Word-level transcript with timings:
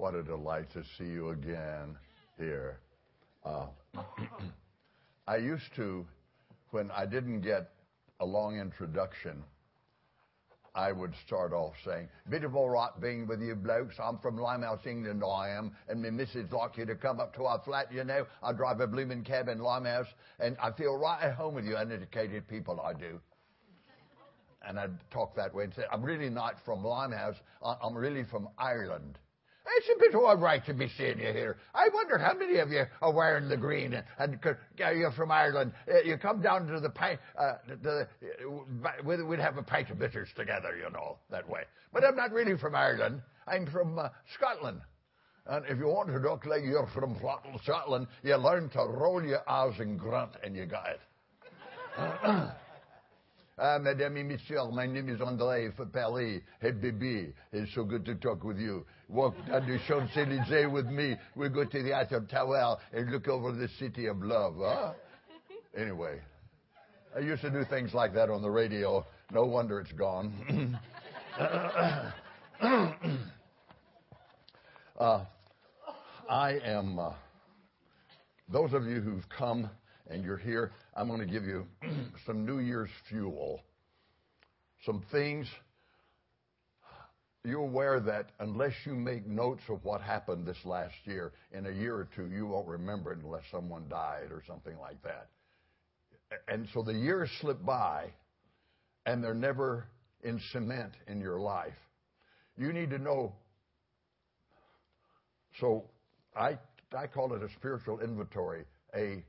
What 0.00 0.14
a 0.14 0.22
delight 0.22 0.72
to 0.72 0.82
see 0.96 1.04
you 1.04 1.28
again 1.28 1.94
here. 2.38 2.78
Uh, 3.44 3.66
I 5.28 5.36
used 5.36 5.74
to, 5.76 6.06
when 6.70 6.90
I 6.90 7.04
didn't 7.04 7.42
get 7.42 7.72
a 8.18 8.24
long 8.24 8.58
introduction, 8.58 9.44
I 10.74 10.90
would 10.90 11.12
start 11.26 11.52
off 11.52 11.74
saying, 11.84 12.08
bit 12.30 12.44
of 12.44 12.56
all 12.56 12.70
right 12.70 12.88
being 12.98 13.26
with 13.26 13.42
you 13.42 13.54
blokes. 13.54 13.96
I'm 14.02 14.16
from 14.20 14.38
Limehouse, 14.38 14.86
England, 14.86 15.22
I 15.22 15.50
am, 15.50 15.76
and 15.86 16.02
my 16.02 16.08
missus 16.08 16.50
like 16.50 16.78
you 16.78 16.86
to 16.86 16.94
come 16.94 17.20
up 17.20 17.36
to 17.36 17.44
our 17.44 17.60
flat, 17.62 17.92
you 17.92 18.02
know. 18.02 18.26
I 18.42 18.54
drive 18.54 18.80
a 18.80 18.86
blooming 18.86 19.22
cab 19.22 19.48
in 19.48 19.58
Limehouse, 19.58 20.08
and 20.38 20.56
I 20.62 20.72
feel 20.72 20.96
right 20.96 21.22
at 21.24 21.34
home 21.34 21.56
with 21.56 21.66
you 21.66 21.76
uneducated 21.76 22.48
people, 22.48 22.80
I 22.80 22.94
do. 22.94 23.20
And 24.66 24.80
I'd 24.80 25.10
talk 25.10 25.36
that 25.36 25.54
way 25.54 25.64
and 25.64 25.74
say, 25.74 25.82
I'm 25.92 26.02
really 26.02 26.30
not 26.30 26.54
from 26.64 26.82
Limehouse, 26.82 27.36
I'm 27.62 27.94
really 27.94 28.24
from 28.24 28.48
Ireland. 28.56 29.18
It's 29.66 29.88
a 29.94 29.98
bit 29.98 30.14
all 30.14 30.36
right 30.36 30.64
to 30.66 30.74
be 30.74 30.88
seeing 30.96 31.18
you 31.18 31.32
here. 31.32 31.56
I 31.74 31.88
wonder 31.92 32.18
how 32.18 32.34
many 32.34 32.58
of 32.58 32.70
you 32.70 32.84
are 33.02 33.12
wearing 33.12 33.48
the 33.48 33.56
green 33.56 33.94
and, 33.94 34.04
and 34.18 34.38
you're 34.78 35.12
from 35.12 35.30
Ireland. 35.30 35.72
Uh, 35.88 36.00
you 36.02 36.16
come 36.16 36.42
down 36.42 36.66
to 36.66 36.80
the 36.80 36.90
pint, 36.90 37.20
uh, 37.38 37.54
the, 37.82 38.06
uh, 38.22 39.24
we'd 39.24 39.38
have 39.38 39.58
a 39.58 39.62
pint 39.62 39.90
of 39.90 39.98
bitters 39.98 40.28
together, 40.36 40.76
you 40.76 40.90
know, 40.92 41.18
that 41.30 41.48
way. 41.48 41.62
But 41.92 42.04
I'm 42.04 42.16
not 42.16 42.32
really 42.32 42.56
from 42.58 42.74
Ireland. 42.74 43.22
I'm 43.46 43.66
from 43.66 43.98
uh, 43.98 44.08
Scotland. 44.34 44.80
And 45.46 45.64
if 45.66 45.78
you 45.78 45.88
want 45.88 46.08
to 46.08 46.18
look 46.18 46.46
like 46.46 46.62
you're 46.64 46.88
from 46.94 47.16
Scotland, 47.62 48.06
you 48.22 48.36
learn 48.36 48.68
to 48.70 48.80
roll 48.80 49.24
your 49.24 49.42
R's 49.46 49.78
and 49.78 49.98
grunt, 49.98 50.32
and 50.44 50.54
you 50.54 50.66
got 50.66 50.88
it. 50.90 52.50
Ah, 53.58 53.78
Madame 53.78 54.16
et 54.16 54.22
Monsieur, 54.22 54.70
my 54.72 54.86
name 54.86 55.08
is 55.10 55.20
André 55.20 55.70
Paris. 55.92 56.40
Hey, 56.60 56.70
baby, 56.70 57.34
it's 57.52 57.74
so 57.74 57.84
good 57.84 58.06
to 58.06 58.14
talk 58.14 58.42
with 58.42 58.58
you. 58.58 58.86
Walk 59.08 59.34
down 59.46 59.68
the 59.68 59.78
Champs-Élysées 59.86 60.70
with 60.70 60.86
me. 60.86 61.16
We 61.36 61.48
go 61.50 61.64
to 61.64 61.82
the 61.82 61.92
Eiffel 61.92 62.22
Tower 62.22 62.78
and 62.92 63.10
look 63.10 63.28
over 63.28 63.52
the 63.52 63.68
city 63.78 64.06
of 64.06 64.22
love, 64.22 64.54
huh? 64.58 64.92
Anyway, 65.76 66.20
I 67.14 67.20
used 67.20 67.42
to 67.42 67.50
do 67.50 67.64
things 67.68 67.92
like 67.92 68.14
that 68.14 68.30
on 68.30 68.40
the 68.40 68.50
radio. 68.50 69.04
No 69.30 69.44
wonder 69.44 69.78
it's 69.80 69.92
gone. 69.92 70.78
uh, 71.38 72.12
I 76.30 76.52
am, 76.64 76.98
uh, 76.98 77.12
those 78.48 78.72
of 78.72 78.86
you 78.86 79.00
who've 79.00 79.28
come 79.28 79.68
and 80.10 80.24
you're 80.24 80.36
here, 80.36 80.72
I'm 80.94 81.08
going 81.08 81.20
to 81.20 81.26
give 81.26 81.44
you 81.44 81.66
some 82.26 82.44
New 82.44 82.58
Year's 82.58 82.90
fuel. 83.08 83.60
Some 84.84 85.02
things 85.12 85.46
you're 87.44 87.62
aware 87.62 88.00
that 88.00 88.30
unless 88.40 88.74
you 88.84 88.94
make 88.94 89.26
notes 89.26 89.62
of 89.70 89.82
what 89.82 90.02
happened 90.02 90.46
this 90.46 90.58
last 90.64 90.94
year, 91.04 91.32
in 91.52 91.66
a 91.66 91.70
year 91.70 91.94
or 91.94 92.08
two, 92.14 92.26
you 92.26 92.46
won't 92.46 92.68
remember 92.68 93.12
it 93.12 93.18
unless 93.24 93.44
someone 93.50 93.84
died 93.88 94.30
or 94.30 94.42
something 94.46 94.76
like 94.78 95.02
that. 95.02 95.28
And 96.48 96.68
so 96.74 96.82
the 96.82 96.92
years 96.92 97.30
slip 97.40 97.64
by, 97.64 98.10
and 99.06 99.24
they're 99.24 99.34
never 99.34 99.86
in 100.22 100.38
cement 100.52 100.92
in 101.08 101.20
your 101.20 101.40
life. 101.40 101.72
You 102.58 102.72
need 102.72 102.90
to 102.90 102.98
know. 102.98 103.32
So 105.60 105.84
I, 106.36 106.58
I 106.96 107.06
call 107.06 107.32
it 107.32 107.42
a 107.42 107.48
spiritual 107.56 108.00
inventory. 108.00 108.64
A 108.94 109.24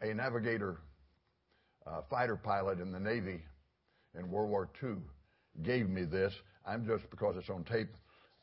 a 0.00 0.14
navigator 0.14 0.78
uh, 1.86 2.02
fighter 2.10 2.36
pilot 2.36 2.80
in 2.80 2.92
the 2.92 3.00
Navy 3.00 3.40
in 4.18 4.30
World 4.30 4.50
War 4.50 4.68
II 4.82 4.96
gave 5.62 5.88
me 5.88 6.04
this. 6.04 6.32
I'm 6.66 6.86
just, 6.86 7.08
because 7.10 7.36
it's 7.36 7.50
on 7.50 7.64
tape, 7.64 7.88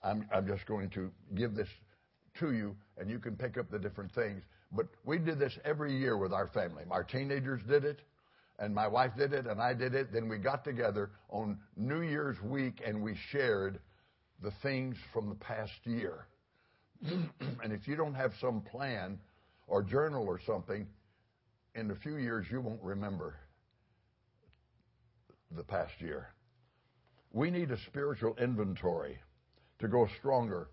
I'm, 0.03 0.27
I'm 0.33 0.47
just 0.47 0.65
going 0.65 0.89
to 0.91 1.11
give 1.35 1.55
this 1.55 1.69
to 2.39 2.51
you, 2.53 2.75
and 2.97 3.09
you 3.09 3.19
can 3.19 3.35
pick 3.35 3.57
up 3.57 3.69
the 3.69 3.79
different 3.79 4.13
things. 4.13 4.43
But 4.71 4.87
we 5.03 5.17
did 5.17 5.39
this 5.39 5.57
every 5.65 5.97
year 5.97 6.17
with 6.17 6.31
our 6.31 6.47
family. 6.47 6.83
Our 6.91 7.03
teenagers 7.03 7.61
did 7.67 7.85
it, 7.85 8.01
and 8.59 8.73
my 8.73 8.87
wife 8.87 9.11
did 9.17 9.33
it, 9.33 9.47
and 9.47 9.61
I 9.61 9.73
did 9.73 9.95
it. 9.95 10.13
Then 10.13 10.29
we 10.29 10.37
got 10.37 10.63
together 10.63 11.11
on 11.29 11.57
New 11.75 12.01
Year's 12.01 12.37
week, 12.41 12.81
and 12.85 13.01
we 13.01 13.15
shared 13.31 13.79
the 14.41 14.51
things 14.61 14.95
from 15.11 15.29
the 15.29 15.35
past 15.35 15.85
year. 15.85 16.27
and 17.01 17.73
if 17.73 17.87
you 17.87 17.95
don't 17.95 18.13
have 18.13 18.33
some 18.39 18.61
plan 18.61 19.17
or 19.69 19.83
journal 19.83 20.27
or 20.27 20.39
something, 20.45 20.87
in 21.75 21.91
a 21.91 21.95
few 21.95 22.17
years 22.17 22.47
you 22.51 22.59
won't 22.59 22.81
remember 22.81 23.35
the 25.55 25.63
past 25.63 25.93
year. 25.99 26.29
We 27.31 27.51
need 27.51 27.71
a 27.71 27.77
spiritual 27.77 28.35
inventory 28.41 29.19
to 29.79 29.87
grow 29.87 30.07
stronger. 30.17 30.69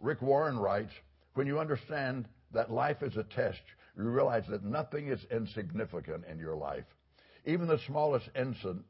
Rick 0.00 0.22
Warren 0.22 0.56
writes 0.56 0.92
When 1.34 1.46
you 1.46 1.58
understand 1.58 2.28
that 2.52 2.70
life 2.70 3.02
is 3.02 3.16
a 3.16 3.24
test, 3.24 3.60
you 3.96 4.04
realize 4.04 4.44
that 4.48 4.64
nothing 4.64 5.08
is 5.08 5.24
insignificant 5.30 6.24
in 6.30 6.38
your 6.38 6.56
life. 6.56 6.84
Even 7.44 7.66
the 7.66 7.78
smallest 7.86 8.28
incident, 8.36 8.84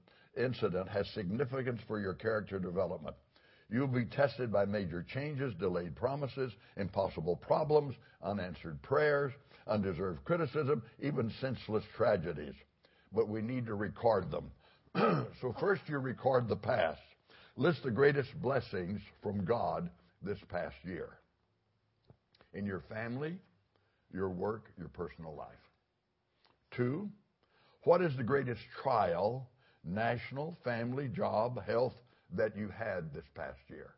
has 0.88 1.08
significance 1.08 1.80
for 1.86 1.98
your 1.98 2.14
character 2.14 2.58
development. 2.58 3.16
You'll 3.72 3.86
be 3.86 4.04
tested 4.04 4.52
by 4.52 4.66
major 4.66 5.02
changes, 5.02 5.54
delayed 5.54 5.96
promises, 5.96 6.52
impossible 6.76 7.36
problems, 7.36 7.94
unanswered 8.22 8.82
prayers, 8.82 9.32
undeserved 9.66 10.22
criticism, 10.26 10.82
even 11.00 11.32
senseless 11.40 11.84
tragedies. 11.96 12.54
But 13.14 13.28
we 13.28 13.40
need 13.40 13.64
to 13.66 13.74
record 13.74 14.30
them. 14.30 14.50
so 15.40 15.54
first 15.58 15.82
you 15.88 15.98
record 15.98 16.48
the 16.48 16.56
past. 16.56 17.00
List 17.56 17.82
the 17.82 17.90
greatest 17.90 18.30
blessings 18.42 19.00
from 19.22 19.44
God 19.46 19.88
this 20.20 20.38
past 20.50 20.76
year. 20.84 21.08
In 22.52 22.66
your 22.66 22.82
family, 22.90 23.38
your 24.12 24.28
work, 24.28 24.70
your 24.78 24.88
personal 24.88 25.34
life. 25.34 25.48
Two, 26.76 27.08
what 27.84 28.02
is 28.02 28.14
the 28.18 28.22
greatest 28.22 28.60
trial, 28.82 29.48
national, 29.82 30.58
family, 30.62 31.08
job, 31.08 31.64
health, 31.64 31.94
that 32.36 32.56
you 32.56 32.68
had 32.68 33.12
this 33.12 33.24
past 33.34 33.60
year? 33.68 33.94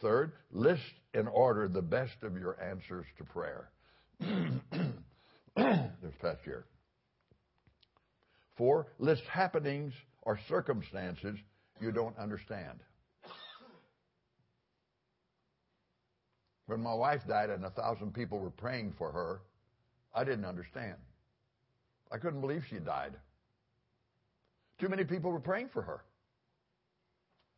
Third, 0.00 0.32
list 0.52 0.82
in 1.14 1.26
order 1.26 1.68
the 1.68 1.82
best 1.82 2.22
of 2.22 2.36
your 2.36 2.60
answers 2.62 3.06
to 3.18 3.24
prayer 3.24 3.70
this 4.20 6.14
past 6.20 6.46
year. 6.46 6.66
Four, 8.56 8.88
list 8.98 9.22
happenings 9.24 9.92
or 10.22 10.38
circumstances 10.48 11.38
you 11.80 11.92
don't 11.92 12.16
understand. 12.18 12.80
When 16.66 16.82
my 16.82 16.94
wife 16.94 17.22
died 17.28 17.50
and 17.50 17.64
a 17.64 17.70
thousand 17.70 18.12
people 18.12 18.40
were 18.40 18.50
praying 18.50 18.94
for 18.98 19.12
her, 19.12 19.40
I 20.14 20.24
didn't 20.24 20.44
understand. 20.44 20.96
I 22.10 22.18
couldn't 22.18 22.40
believe 22.40 22.64
she 22.68 22.78
died. 22.78 23.12
Too 24.78 24.88
many 24.88 25.04
people 25.04 25.30
were 25.30 25.40
praying 25.40 25.68
for 25.72 25.82
her. 25.82 26.02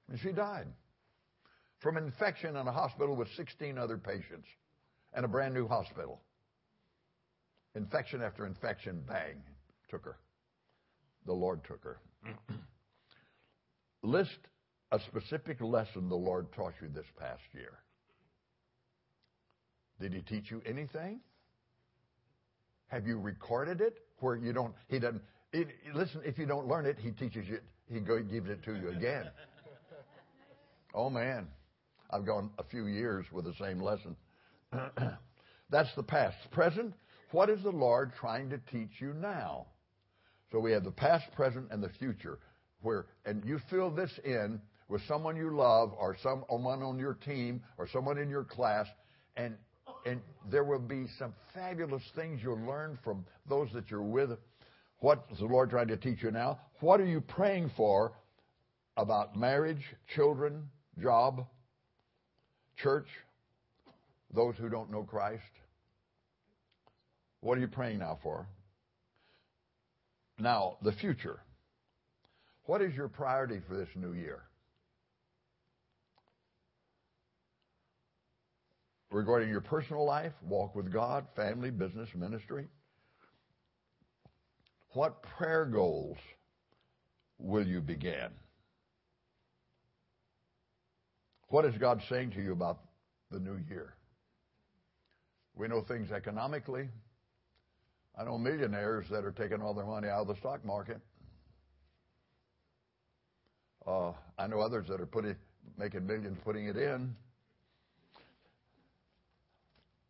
And 0.08 0.18
she 0.20 0.32
died 0.32 0.66
from 1.80 1.96
infection 1.96 2.56
in 2.56 2.66
a 2.66 2.72
hospital 2.72 3.14
with 3.14 3.28
16 3.36 3.78
other 3.78 3.98
patients 3.98 4.46
and 5.12 5.24
a 5.24 5.28
brand 5.28 5.54
new 5.54 5.68
hospital. 5.68 6.20
Infection 7.74 8.22
after 8.22 8.46
infection, 8.46 9.02
bang, 9.06 9.42
took 9.90 10.04
her. 10.04 10.18
The 11.26 11.32
Lord 11.32 11.60
took 11.64 11.82
her. 11.84 12.00
List 14.02 14.38
a 14.90 14.98
specific 15.00 15.60
lesson 15.60 16.08
the 16.08 16.16
Lord 16.16 16.50
taught 16.52 16.72
you 16.80 16.88
this 16.88 17.06
past 17.18 17.42
year. 17.52 17.78
Did 20.00 20.14
he 20.14 20.20
teach 20.20 20.50
you 20.50 20.62
anything? 20.64 21.20
Have 22.88 23.06
you 23.06 23.18
recorded 23.18 23.80
it 23.80 23.98
where 24.20 24.36
you 24.36 24.52
don't, 24.52 24.72
he 24.88 24.98
doesn't, 24.98 25.22
it, 25.52 25.68
listen, 25.94 26.22
if 26.24 26.38
you 26.38 26.46
don't 26.46 26.66
learn 26.66 26.86
it, 26.86 26.96
he 26.98 27.10
teaches 27.10 27.46
you, 27.48 27.58
he 27.86 28.00
gives 28.00 28.48
it 28.48 28.62
to 28.64 28.74
you 28.74 28.90
again. 28.90 29.24
Oh 30.94 31.10
man. 31.10 31.48
I've 32.10 32.24
gone 32.24 32.50
a 32.58 32.64
few 32.64 32.86
years 32.86 33.26
with 33.32 33.44
the 33.44 33.54
same 33.60 33.80
lesson. 33.80 34.16
That's 35.70 35.94
the 35.94 36.02
past. 36.02 36.36
Present, 36.52 36.94
what 37.32 37.50
is 37.50 37.62
the 37.62 37.70
Lord 37.70 38.12
trying 38.18 38.48
to 38.50 38.58
teach 38.70 39.00
you 39.00 39.12
now? 39.12 39.66
So 40.50 40.58
we 40.58 40.72
have 40.72 40.84
the 40.84 40.90
past, 40.90 41.24
present, 41.36 41.68
and 41.70 41.82
the 41.82 41.90
future. 41.98 42.38
Where 42.80 43.06
and 43.26 43.44
you 43.44 43.60
fill 43.68 43.90
this 43.90 44.12
in 44.24 44.60
with 44.88 45.02
someone 45.06 45.36
you 45.36 45.54
love 45.54 45.92
or 45.98 46.16
someone 46.22 46.82
on 46.82 46.98
your 46.98 47.14
team 47.14 47.62
or 47.76 47.86
someone 47.88 48.16
in 48.16 48.30
your 48.30 48.44
class, 48.44 48.86
and 49.36 49.54
and 50.06 50.22
there 50.50 50.64
will 50.64 50.78
be 50.78 51.06
some 51.18 51.34
fabulous 51.52 52.02
things 52.14 52.40
you'll 52.42 52.64
learn 52.64 52.98
from 53.04 53.26
those 53.48 53.68
that 53.74 53.90
you're 53.90 54.00
with. 54.00 54.30
What 55.00 55.26
is 55.30 55.38
the 55.38 55.44
Lord 55.44 55.70
trying 55.70 55.88
to 55.88 55.96
teach 55.96 56.22
you 56.22 56.30
now? 56.30 56.60
What 56.80 57.00
are 57.00 57.06
you 57.06 57.20
praying 57.20 57.72
for 57.76 58.12
about 58.96 59.36
marriage, 59.36 59.82
children, 60.14 60.68
job, 61.00 61.46
church, 62.76 63.08
those 64.34 64.54
who 64.56 64.68
don't 64.68 64.90
know 64.90 65.02
Christ? 65.02 65.42
What 67.40 67.58
are 67.58 67.60
you 67.60 67.68
praying 67.68 68.00
now 68.00 68.18
for? 68.22 68.46
Now, 70.38 70.76
the 70.82 70.92
future. 70.92 71.40
What 72.64 72.82
is 72.82 72.94
your 72.94 73.08
priority 73.08 73.60
for 73.66 73.76
this 73.76 73.88
new 73.96 74.12
year? 74.12 74.42
Regarding 79.10 79.48
your 79.48 79.62
personal 79.62 80.04
life, 80.04 80.32
walk 80.42 80.74
with 80.74 80.92
God, 80.92 81.26
family, 81.34 81.70
business, 81.70 82.08
ministry. 82.14 82.66
What 84.92 85.22
prayer 85.22 85.64
goals 85.64 86.18
will 87.38 87.66
you 87.66 87.80
begin? 87.80 88.28
What 91.48 91.64
is 91.64 91.74
God 91.78 92.02
saying 92.10 92.32
to 92.32 92.42
you 92.42 92.52
about 92.52 92.78
the 93.30 93.40
new 93.40 93.58
year? 93.70 93.94
We 95.56 95.66
know 95.66 95.80
things 95.80 96.12
economically. 96.12 96.88
I 98.18 98.24
know 98.24 98.36
millionaires 98.36 99.06
that 99.10 99.24
are 99.24 99.32
taking 99.32 99.62
all 99.62 99.72
their 99.72 99.86
money 99.86 100.08
out 100.08 100.22
of 100.22 100.28
the 100.28 100.36
stock 100.36 100.62
market. 100.64 101.00
Uh, 103.86 104.12
I 104.38 104.46
know 104.46 104.60
others 104.60 104.86
that 104.88 105.00
are 105.00 105.06
putting, 105.06 105.36
making 105.78 106.06
millions 106.06 106.36
putting 106.44 106.66
it 106.66 106.76
in. 106.76 107.16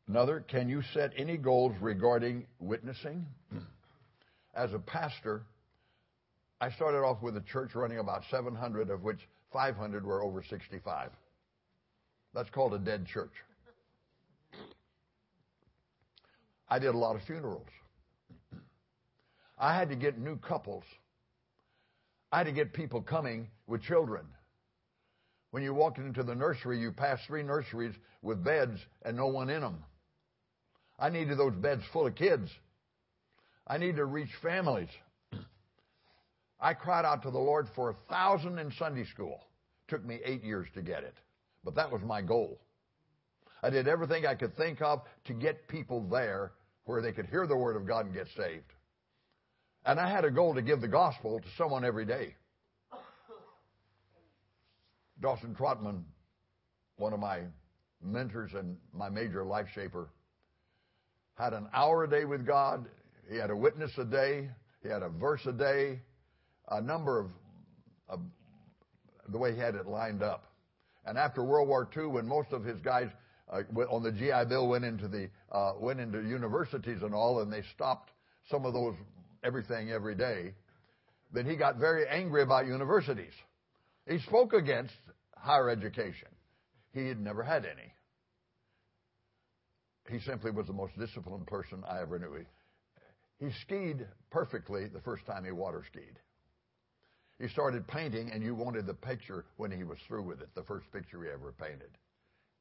Another, 0.09 0.41
can 0.41 0.69
you 0.69 0.83
set 0.93 1.13
any 1.17 1.37
goals 1.37 1.75
regarding 1.81 2.47
witnessing? 2.59 3.27
As 4.55 4.73
a 4.73 4.79
pastor, 4.79 5.43
I 6.61 6.71
started 6.73 6.99
off 6.99 7.23
with 7.23 7.37
a 7.37 7.43
church 7.43 7.77
running 7.77 7.99
about 7.99 8.23
700, 8.29 8.91
of 8.91 9.03
which 9.03 9.21
500 9.53 10.05
were 10.05 10.23
over 10.25 10.43
65. 10.43 11.11
That's 12.39 12.51
called 12.51 12.73
a 12.73 12.79
dead 12.79 13.05
church. 13.05 13.33
I 16.69 16.79
did 16.79 16.95
a 16.95 16.97
lot 16.97 17.17
of 17.17 17.23
funerals. 17.23 17.67
I 19.59 19.77
had 19.77 19.89
to 19.89 19.97
get 19.97 20.21
new 20.21 20.37
couples. 20.37 20.85
I 22.31 22.39
had 22.39 22.47
to 22.47 22.53
get 22.53 22.73
people 22.73 23.03
coming 23.03 23.49
with 23.67 23.83
children. 23.83 24.25
When 25.51 25.65
you 25.65 25.75
walked 25.75 25.99
into 25.99 26.23
the 26.23 26.37
nursery, 26.37 26.79
you 26.79 26.93
passed 26.93 27.27
three 27.27 27.43
nurseries 27.43 27.97
with 28.23 28.45
beds 28.45 28.79
and 29.03 29.17
no 29.17 29.27
one 29.27 29.51
in 29.51 29.63
them. 29.63 29.83
I 30.97 31.09
needed 31.09 31.39
those 31.39 31.55
beds 31.55 31.83
full 31.93 32.07
of 32.07 32.15
kids. 32.15 32.49
I 33.67 33.79
needed 33.79 33.97
to 33.97 34.05
reach 34.05 34.31
families. 34.41 34.91
I 36.61 36.75
cried 36.75 37.05
out 37.05 37.25
to 37.25 37.33
the 37.33 37.39
Lord 37.39 37.67
for 37.75 37.91
a 37.91 37.97
thousand 38.09 38.61
in 38.61 38.71
Sunday 38.79 39.07
school. 39.07 39.41
Took 39.89 40.05
me 40.05 40.21
eight 40.25 40.45
years 40.45 40.69
to 40.75 40.83
get 40.83 41.03
it. 41.03 41.17
But 41.69 41.75
that 41.75 41.93
was 41.93 42.01
my 42.01 42.23
goal. 42.23 42.59
I 43.63 43.69
did 43.69 43.89
everything 43.89 44.25
I 44.25 44.35
could 44.35 44.57
think 44.57 44.81
of 44.81 45.03
to 45.27 45.35
get 45.35 45.69
people 45.69 46.01
there 46.11 46.53
where 46.87 47.03
they 47.03 47.13
could 47.13 47.27
hear 47.27 47.47
the 47.47 47.59
Word 47.59 47.77
of 47.77 47.87
God 47.87 48.07
and 48.07 48.15
get 48.15 48.27
saved. 48.35 48.73
And 49.85 50.01
I 50.01 50.11
had 50.11 50.25
a 50.25 50.31
goal 50.31 50.55
to 50.55 50.63
give 50.63 50.81
the 50.81 50.89
gospel 50.89 51.41
to 51.41 51.47
someone 51.59 51.85
every 51.85 52.07
day. 52.07 52.35
Dawson 55.21 55.55
Trotman, 55.55 56.07
one 56.97 57.13
of 57.13 57.21
my 57.21 57.41
mentors 58.03 58.55
and 58.55 58.79
my 58.95 59.11
major 59.11 59.45
life 59.45 59.67
shaper, 59.75 60.09
had 61.35 61.53
an 61.53 61.69
hour 61.75 62.05
a 62.05 62.09
day 62.09 62.25
with 62.25 62.47
God. 62.47 62.89
He 63.31 63.37
had 63.37 63.51
a 63.51 63.57
witness 63.57 63.91
a 63.99 64.07
day. 64.07 64.49
He 64.83 64.89
had 64.89 65.03
a 65.03 65.11
verse 65.11 65.45
a 65.45 65.53
day. 65.53 66.01
A 66.71 66.81
number 66.81 67.21
of, 67.21 67.27
of 68.09 68.21
the 69.29 69.37
way 69.37 69.53
he 69.53 69.61
had 69.61 69.75
it 69.75 69.87
lined 69.87 70.23
up. 70.23 70.48
And 71.09 71.17
after 71.17 71.43
World 71.43 71.69
War 71.69 71.89
II, 71.97 72.07
when 72.09 72.29
most 72.29 72.53
of 72.53 72.65
his 72.65 72.79
guys 72.81 73.09
uh, 73.51 73.63
on 73.89 74.03
the 74.03 74.13
GI 74.13 74.47
Bill 74.47 74.69
went 74.69 74.85
into 74.85 75.09
the 75.09 75.31
uh, 75.51 75.73
went 75.81 76.01
into 76.01 76.21
universities 76.21 77.01
and 77.03 77.15
all, 77.15 77.41
and 77.41 77.51
they 77.51 77.63
stopped 77.75 78.11
some 78.51 78.67
of 78.67 78.75
those 78.75 78.95
everything 79.43 79.91
every 79.91 80.15
day, 80.15 80.53
then 81.33 81.47
he 81.47 81.57
got 81.57 81.77
very 81.77 82.07
angry 82.07 82.43
about 82.43 82.67
universities. 82.67 83.33
He 84.07 84.19
spoke 84.19 84.53
against 84.53 84.93
higher 85.35 85.71
education. 85.71 86.29
He 86.93 87.09
had 87.09 87.19
never 87.19 87.43
had 87.43 87.65
any. 87.65 87.95
He 90.11 90.19
simply 90.21 90.51
was 90.51 90.67
the 90.67 90.75
most 90.75 90.99
disciplined 90.99 91.47
person 91.47 91.85
I 91.89 92.03
ever 92.03 92.19
knew. 92.19 92.35
He, 93.41 93.47
he 93.47 93.53
skied 93.63 94.07
perfectly 94.31 94.89
the 94.89 95.01
first 95.01 95.25
time 95.25 95.47
he 95.47 95.53
water 95.53 95.85
skied. 95.91 96.19
He 97.41 97.49
started 97.49 97.87
painting, 97.87 98.31
and 98.33 98.43
you 98.43 98.55
wanted 98.55 98.87
the 98.87 98.95
picture 98.95 99.45
when 99.57 99.71
he 99.71 99.85
was 99.85 99.99
through 100.09 100.25
with 100.25 100.41
it, 100.41 100.49
the 100.55 100.65
first 100.65 100.91
picture 100.93 101.23
he 101.23 101.31
ever 101.31 101.53
painted. 101.53 101.91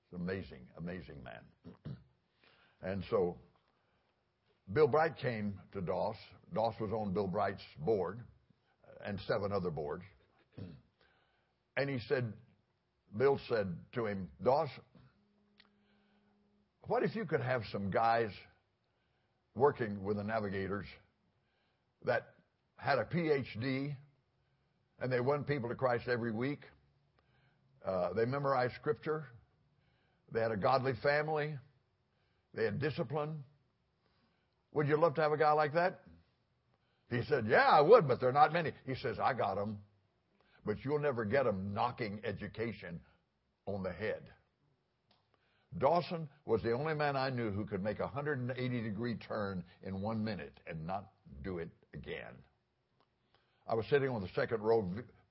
It's 0.06 0.22
amazing, 0.22 0.62
amazing 0.78 1.24
man. 1.24 1.96
and 2.84 3.04
so 3.10 3.36
Bill 4.72 4.88
Bright 4.88 5.18
came 5.18 5.60
to 5.74 5.82
Daws. 5.82 6.16
Daws 6.54 6.76
was 6.80 6.92
on 6.92 7.14
Bill 7.14 7.28
Bright's 7.28 7.64
board 7.80 8.20
uh, 8.86 9.10
and 9.10 9.20
seven 9.28 9.52
other 9.52 9.72
boards. 9.72 10.04
And 11.80 11.92
he 11.92 12.00
said, 12.08 12.34
Bill 13.16 13.40
said 13.48 13.68
to 13.94 14.08
him, 14.08 14.28
Daws, 14.44 14.70
what 16.88 17.04
if 17.04 17.16
you 17.16 17.24
could 17.24 17.42
have 17.42 17.62
some 17.72 17.92
guys 17.92 18.32
working 19.54 20.04
with 20.04 20.18
the 20.18 20.24
navigators 20.24 20.88
that 22.04 22.30
had 22.78 22.98
a 22.98 23.04
PhD 23.04 23.96
and 25.00 25.12
they 25.12 25.20
won 25.20 25.44
people 25.44 25.70
to 25.70 25.76
Christ 25.76 26.08
every 26.08 26.32
week? 26.32 26.62
Uh, 27.86 28.14
they 28.14 28.26
memorized 28.26 28.74
scripture. 28.76 29.26
They 30.32 30.42
had 30.42 30.52
a 30.52 30.58
godly 30.58 30.94
family. 31.02 31.56
They 32.54 32.66
had 32.66 32.80
discipline. 32.80 33.44
Would 34.74 34.88
you 34.88 34.98
love 34.98 35.16
to 35.16 35.22
have 35.22 35.32
a 35.32 35.38
guy 35.38 35.52
like 35.54 35.74
that? 35.74 36.02
He 37.10 37.22
said, 37.24 37.46
Yeah, 37.48 37.68
I 37.68 37.82
would, 37.82 38.08
but 38.08 38.20
there 38.20 38.30
are 38.30 38.34
not 38.34 38.52
many. 38.52 38.72
He 38.86 38.96
says, 38.96 39.18
I 39.22 39.34
got 39.34 39.56
them. 39.56 39.78
But 40.66 40.84
you'll 40.84 41.00
never 41.00 41.24
get 41.24 41.46
them 41.46 41.74
knocking 41.74 42.20
education 42.26 43.00
on 43.66 43.84
the 43.84 43.92
head. 43.92 44.24
Dawson 45.78 46.28
was 46.46 46.62
the 46.64 46.72
only 46.72 46.94
man 46.94 47.16
I 47.16 47.30
knew 47.30 47.52
who 47.52 47.66
could 47.66 47.84
make 47.84 48.00
a 48.00 48.04
180 48.04 48.82
degree 48.82 49.16
turn 49.16 49.64
in 49.84 50.02
one 50.02 50.24
minute 50.24 50.60
and 50.68 50.86
not 50.86 51.06
do 51.44 51.60
it 51.60 51.70
again. 51.94 52.34
I 53.70 53.76
was 53.76 53.86
sitting 53.90 54.10
on 54.10 54.22
the 54.22 54.30
second 54.36 54.62
row 54.62 54.88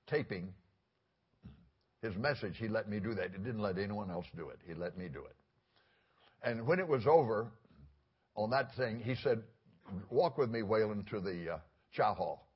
taping 0.07 0.53
his 2.01 2.15
message. 2.15 2.57
He 2.57 2.67
let 2.67 2.89
me 2.89 2.99
do 2.99 3.13
that. 3.15 3.31
He 3.31 3.37
didn't 3.37 3.61
let 3.61 3.77
anyone 3.77 4.11
else 4.11 4.25
do 4.35 4.49
it. 4.49 4.59
He 4.67 4.73
let 4.73 4.97
me 4.97 5.07
do 5.07 5.19
it. 5.19 5.35
And 6.43 6.67
when 6.67 6.79
it 6.79 6.87
was 6.87 7.07
over, 7.07 7.51
on 8.35 8.51
that 8.51 8.75
thing, 8.75 9.01
he 9.03 9.15
said, 9.15 9.41
Walk 10.09 10.37
with 10.37 10.49
me, 10.49 10.61
Waylon, 10.61 11.09
to 11.09 11.19
the 11.19 11.53
uh, 11.53 11.57
chow 11.91 12.13
hall. 12.13 12.47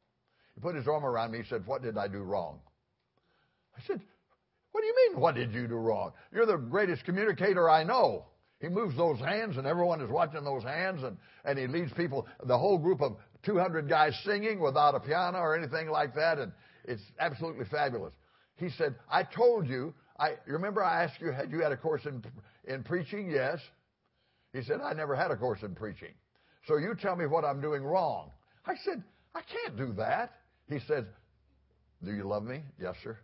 He 0.54 0.62
put 0.62 0.76
his 0.76 0.88
arm 0.88 1.06
around 1.06 1.32
me. 1.32 1.40
He 1.40 1.44
said, 1.46 1.66
What 1.66 1.82
did 1.82 1.98
I 1.98 2.08
do 2.08 2.20
wrong? 2.20 2.60
I 3.76 3.82
said, 3.88 4.00
What 4.72 4.82
do 4.82 4.88
you 4.88 4.96
mean, 5.10 5.20
what 5.20 5.36
did 5.36 5.54
you 5.54 5.68
do 5.68 5.76
wrong? 5.76 6.12
You're 6.32 6.46
the 6.46 6.58
greatest 6.58 7.04
communicator 7.06 7.70
I 7.70 7.84
know. 7.84 8.26
He 8.60 8.70
moves 8.70 8.96
those 8.96 9.18
hands, 9.20 9.58
and 9.58 9.66
everyone 9.66 10.02
is 10.02 10.10
watching 10.10 10.44
those 10.44 10.62
hands, 10.64 11.02
and, 11.04 11.18
and 11.46 11.58
he 11.58 11.66
leads 11.66 11.92
people, 11.94 12.28
the 12.46 12.58
whole 12.58 12.78
group 12.78 13.02
of 13.02 13.18
200 13.44 13.90
guys 13.90 14.14
singing 14.24 14.60
without 14.60 14.96
a 14.96 15.00
piano 15.00 15.40
or 15.40 15.58
anything 15.58 15.90
like 15.90 16.16
that, 16.16 16.38
and 16.38 16.52
it's 16.86 17.02
absolutely 17.20 17.66
fabulous. 17.66 18.14
He 18.56 18.70
said, 18.70 18.96
I 19.10 19.24
told 19.24 19.68
you, 19.68 19.94
I 20.20 20.36
remember 20.46 20.84
I 20.84 21.04
asked 21.04 21.20
you, 21.20 21.32
had 21.32 21.52
you 21.52 21.62
had 21.62 21.72
a 21.72 21.78
course 21.78 22.06
in, 22.06 22.24
in 22.66 22.84
preaching? 22.84 23.30
Yes. 23.30 23.60
He 24.54 24.62
said, 24.62 24.82
I 24.82 24.94
never 24.94 25.16
had 25.16 25.32
a 25.32 25.38
course 25.38 25.64
in 25.64 25.74
preaching. 25.74 26.14
So 26.68 26.78
you 26.78 26.94
tell 26.96 27.16
me 27.16 27.26
what 27.26 27.44
I'm 27.44 27.62
doing 27.62 27.84
wrong. 27.84 28.32
I 28.66 28.74
said, 28.86 29.04
I 29.34 29.42
can't 29.42 29.78
do 29.78 29.94
that. 29.94 30.34
He 30.70 30.80
said, 30.88 31.08
Do 32.04 32.12
you 32.12 32.24
love 32.24 32.44
me? 32.44 32.62
Yes, 32.80 32.96
sir. 33.04 33.18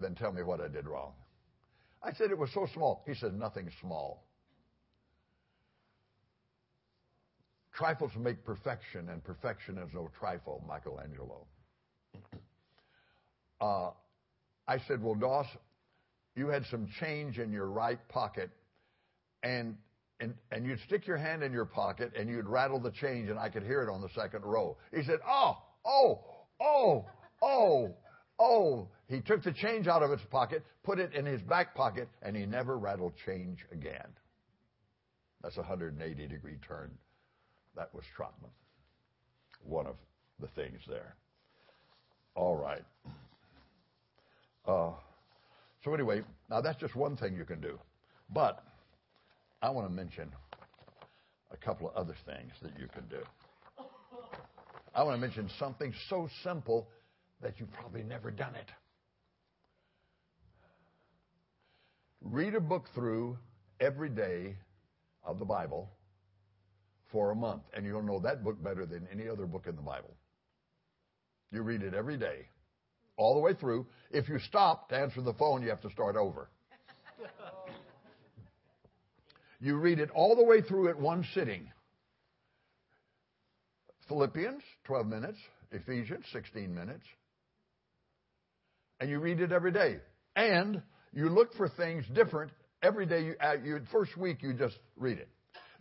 Then 0.00 0.14
tell 0.14 0.32
me 0.32 0.42
what 0.42 0.60
I 0.60 0.68
did 0.68 0.86
wrong. 0.86 1.12
I 2.02 2.12
said, 2.12 2.30
It 2.30 2.38
was 2.38 2.50
so 2.52 2.66
small. 2.74 3.04
He 3.06 3.14
said, 3.14 3.32
Nothing 3.34 3.70
small. 3.80 4.24
Trifles 7.72 8.12
make 8.18 8.44
perfection, 8.44 9.08
and 9.08 9.24
perfection 9.24 9.78
is 9.78 9.88
no 9.94 10.10
trifle, 10.18 10.64
Michelangelo. 10.68 11.46
Uh, 13.60 13.92
I 14.66 14.78
said, 14.88 15.00
Well, 15.00 15.14
Daws, 15.14 15.46
you 16.34 16.48
had 16.48 16.64
some 16.66 16.88
change 16.98 17.38
in 17.38 17.52
your 17.52 17.66
right 17.68 18.00
pocket, 18.08 18.50
and 19.44 19.76
and, 20.22 20.34
and 20.52 20.64
you'd 20.64 20.78
stick 20.86 21.06
your 21.06 21.16
hand 21.16 21.42
in 21.42 21.52
your 21.52 21.64
pocket 21.64 22.12
and 22.16 22.28
you'd 22.28 22.46
rattle 22.46 22.78
the 22.78 22.92
change 22.92 23.28
and 23.28 23.38
I 23.38 23.48
could 23.48 23.64
hear 23.64 23.82
it 23.82 23.90
on 23.90 24.00
the 24.00 24.08
second 24.14 24.44
row. 24.44 24.76
He 24.94 25.02
said, 25.02 25.18
Oh, 25.28 25.58
oh, 25.84 26.20
oh, 26.60 27.06
oh, 27.42 27.94
oh. 28.38 28.88
He 29.08 29.20
took 29.20 29.42
the 29.42 29.52
change 29.52 29.88
out 29.88 30.04
of 30.04 30.12
his 30.12 30.20
pocket, 30.30 30.64
put 30.84 31.00
it 31.00 31.12
in 31.12 31.26
his 31.26 31.42
back 31.42 31.74
pocket, 31.74 32.08
and 32.22 32.36
he 32.36 32.46
never 32.46 32.78
rattled 32.78 33.14
change 33.26 33.66
again. 33.72 34.06
That's 35.42 35.56
a 35.56 35.60
180 35.60 36.28
degree 36.28 36.58
turn. 36.66 36.92
That 37.76 37.94
was 37.94 38.04
Trotman. 38.16 38.50
One 39.64 39.86
of 39.86 39.96
the 40.40 40.48
things 40.48 40.80
there. 40.88 41.14
All 42.34 42.56
right. 42.56 42.84
Uh, 44.66 44.92
so, 45.84 45.94
anyway, 45.94 46.22
now 46.50 46.60
that's 46.60 46.78
just 46.78 46.94
one 46.94 47.16
thing 47.16 47.34
you 47.34 47.44
can 47.44 47.60
do. 47.60 47.78
But 48.32 48.62
I 49.60 49.70
want 49.70 49.88
to 49.88 49.92
mention 49.92 50.28
a 51.50 51.56
couple 51.56 51.88
of 51.88 51.96
other 51.96 52.14
things 52.26 52.52
that 52.62 52.72
you 52.78 52.88
can 52.88 53.06
do. 53.08 53.22
I 54.94 55.02
want 55.02 55.16
to 55.16 55.20
mention 55.20 55.50
something 55.58 55.92
so 56.08 56.28
simple 56.44 56.88
that 57.40 57.54
you've 57.58 57.72
probably 57.72 58.02
never 58.02 58.30
done 58.30 58.54
it. 58.54 58.68
Read 62.20 62.54
a 62.54 62.60
book 62.60 62.84
through 62.94 63.36
every 63.80 64.08
day 64.08 64.56
of 65.24 65.38
the 65.38 65.44
Bible 65.44 65.90
for 67.12 67.30
a 67.30 67.34
month, 67.34 67.62
and 67.74 67.86
you'll 67.86 68.02
know 68.02 68.18
that 68.20 68.42
book 68.42 68.62
better 68.62 68.86
than 68.86 69.06
any 69.12 69.28
other 69.28 69.46
book 69.46 69.66
in 69.68 69.76
the 69.76 69.82
Bible. 69.82 70.14
You 71.52 71.62
read 71.62 71.82
it 71.82 71.94
every 71.94 72.16
day, 72.16 72.46
all 73.16 73.34
the 73.34 73.40
way 73.40 73.54
through. 73.54 73.86
If 74.10 74.28
you 74.28 74.38
stop 74.40 74.88
to 74.88 74.96
answer 74.96 75.20
the 75.20 75.34
phone, 75.34 75.62
you 75.62 75.68
have 75.68 75.82
to 75.82 75.90
start 75.90 76.16
over. 76.16 76.48
you 79.60 79.76
read 79.76 80.00
it 80.00 80.10
all 80.10 80.34
the 80.34 80.44
way 80.44 80.62
through 80.62 80.88
at 80.88 80.98
one 80.98 81.24
sitting. 81.34 81.70
Philippians, 84.08 84.62
12 84.84 85.06
minutes. 85.06 85.38
Ephesians, 85.72 86.24
16 86.32 86.74
minutes. 86.74 87.04
And 89.00 89.10
you 89.10 89.18
read 89.18 89.40
it 89.40 89.52
every 89.52 89.72
day. 89.72 89.96
And 90.36 90.82
you 91.12 91.28
look 91.28 91.54
for 91.54 91.68
things 91.68 92.04
different 92.14 92.52
every 92.82 93.06
day. 93.06 93.24
You, 93.24 93.34
uh, 93.40 93.54
you, 93.62 93.80
first 93.90 94.16
week, 94.16 94.42
you 94.42 94.52
just 94.54 94.78
read 94.96 95.18
it. 95.18 95.28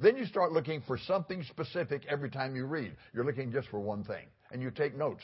Then 0.01 0.17
you 0.17 0.25
start 0.25 0.51
looking 0.51 0.81
for 0.87 0.97
something 0.97 1.43
specific 1.43 2.03
every 2.09 2.31
time 2.31 2.55
you 2.55 2.65
read. 2.65 2.95
You're 3.13 3.25
looking 3.25 3.51
just 3.51 3.67
for 3.69 3.79
one 3.79 4.03
thing. 4.03 4.25
And 4.51 4.61
you 4.61 4.71
take 4.71 4.97
notes. 4.97 5.21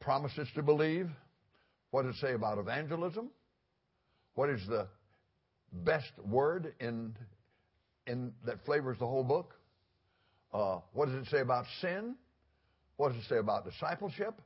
Promises 0.00 0.48
to 0.56 0.62
believe. 0.62 1.08
What 1.92 2.04
does 2.04 2.16
it 2.16 2.20
say 2.20 2.32
about 2.32 2.58
evangelism? 2.58 3.30
What 4.34 4.50
is 4.50 4.60
the 4.68 4.88
best 5.72 6.10
word 6.24 6.74
in, 6.80 7.16
in 8.08 8.32
that 8.44 8.64
flavors 8.66 8.98
the 8.98 9.06
whole 9.06 9.24
book? 9.24 9.54
Uh, 10.52 10.80
what 10.92 11.06
does 11.06 11.14
it 11.14 11.30
say 11.30 11.40
about 11.40 11.66
sin? 11.80 12.16
What 12.96 13.12
does 13.12 13.22
it 13.22 13.28
say 13.28 13.38
about 13.38 13.64
discipleship? 13.64 14.40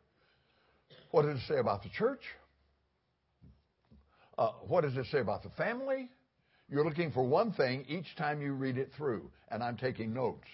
What 1.11 1.23
does 1.23 1.39
it 1.39 1.49
say 1.49 1.59
about 1.59 1.83
the 1.83 1.89
church? 1.89 2.23
Uh, 4.37 4.51
what 4.67 4.83
does 4.83 4.97
it 4.97 5.07
say 5.11 5.21
about 5.21 5.43
the 5.43 5.51
family? 5.51 6.11
You're 6.71 6.85
looking 6.85 7.11
for 7.11 7.25
one 7.25 7.53
thing 7.53 7.85
each 7.89 8.15
time 8.17 8.41
you 8.41 8.53
read 8.53 8.79
it 8.79 8.93
through, 8.97 9.29
and 9.51 9.63
I'm 9.63 9.77
taking 9.77 10.15
notes. 10.15 10.47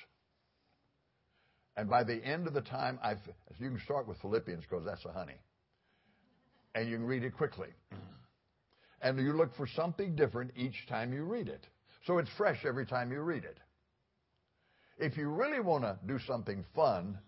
And 1.76 1.90
by 1.90 2.04
the 2.04 2.14
end 2.24 2.46
of 2.46 2.54
the 2.54 2.62
time, 2.62 2.98
I've, 3.02 3.18
you 3.58 3.68
can 3.68 3.80
start 3.80 4.08
with 4.08 4.16
Philippians 4.22 4.64
because 4.68 4.84
that's 4.84 5.04
a 5.04 5.12
honey. 5.12 5.36
And 6.74 6.88
you 6.88 6.96
can 6.96 7.04
read 7.06 7.22
it 7.22 7.36
quickly. 7.36 7.68
And 9.02 9.18
you 9.18 9.34
look 9.34 9.54
for 9.56 9.66
something 9.66 10.16
different 10.16 10.52
each 10.56 10.86
time 10.88 11.12
you 11.12 11.24
read 11.24 11.48
it. 11.48 11.66
So 12.06 12.16
it's 12.16 12.30
fresh 12.38 12.64
every 12.66 12.86
time 12.86 13.12
you 13.12 13.20
read 13.20 13.44
it. 13.44 13.58
If 14.98 15.18
you 15.18 15.28
really 15.28 15.60
want 15.60 15.84
to 15.84 15.98
do 16.06 16.18
something 16.26 16.64
fun, 16.74 17.18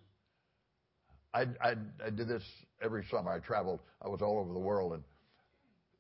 I, 1.35 1.43
I, 1.61 1.75
I 2.07 2.11
did 2.11 2.27
this 2.27 2.43
every 2.83 3.05
summer. 3.11 3.31
I 3.31 3.41
traveled. 3.41 3.81
I 4.01 4.09
was 4.09 4.23
all 4.23 4.39
over 4.39 4.55
the 4.55 4.59
world, 4.59 4.95
and 4.95 5.05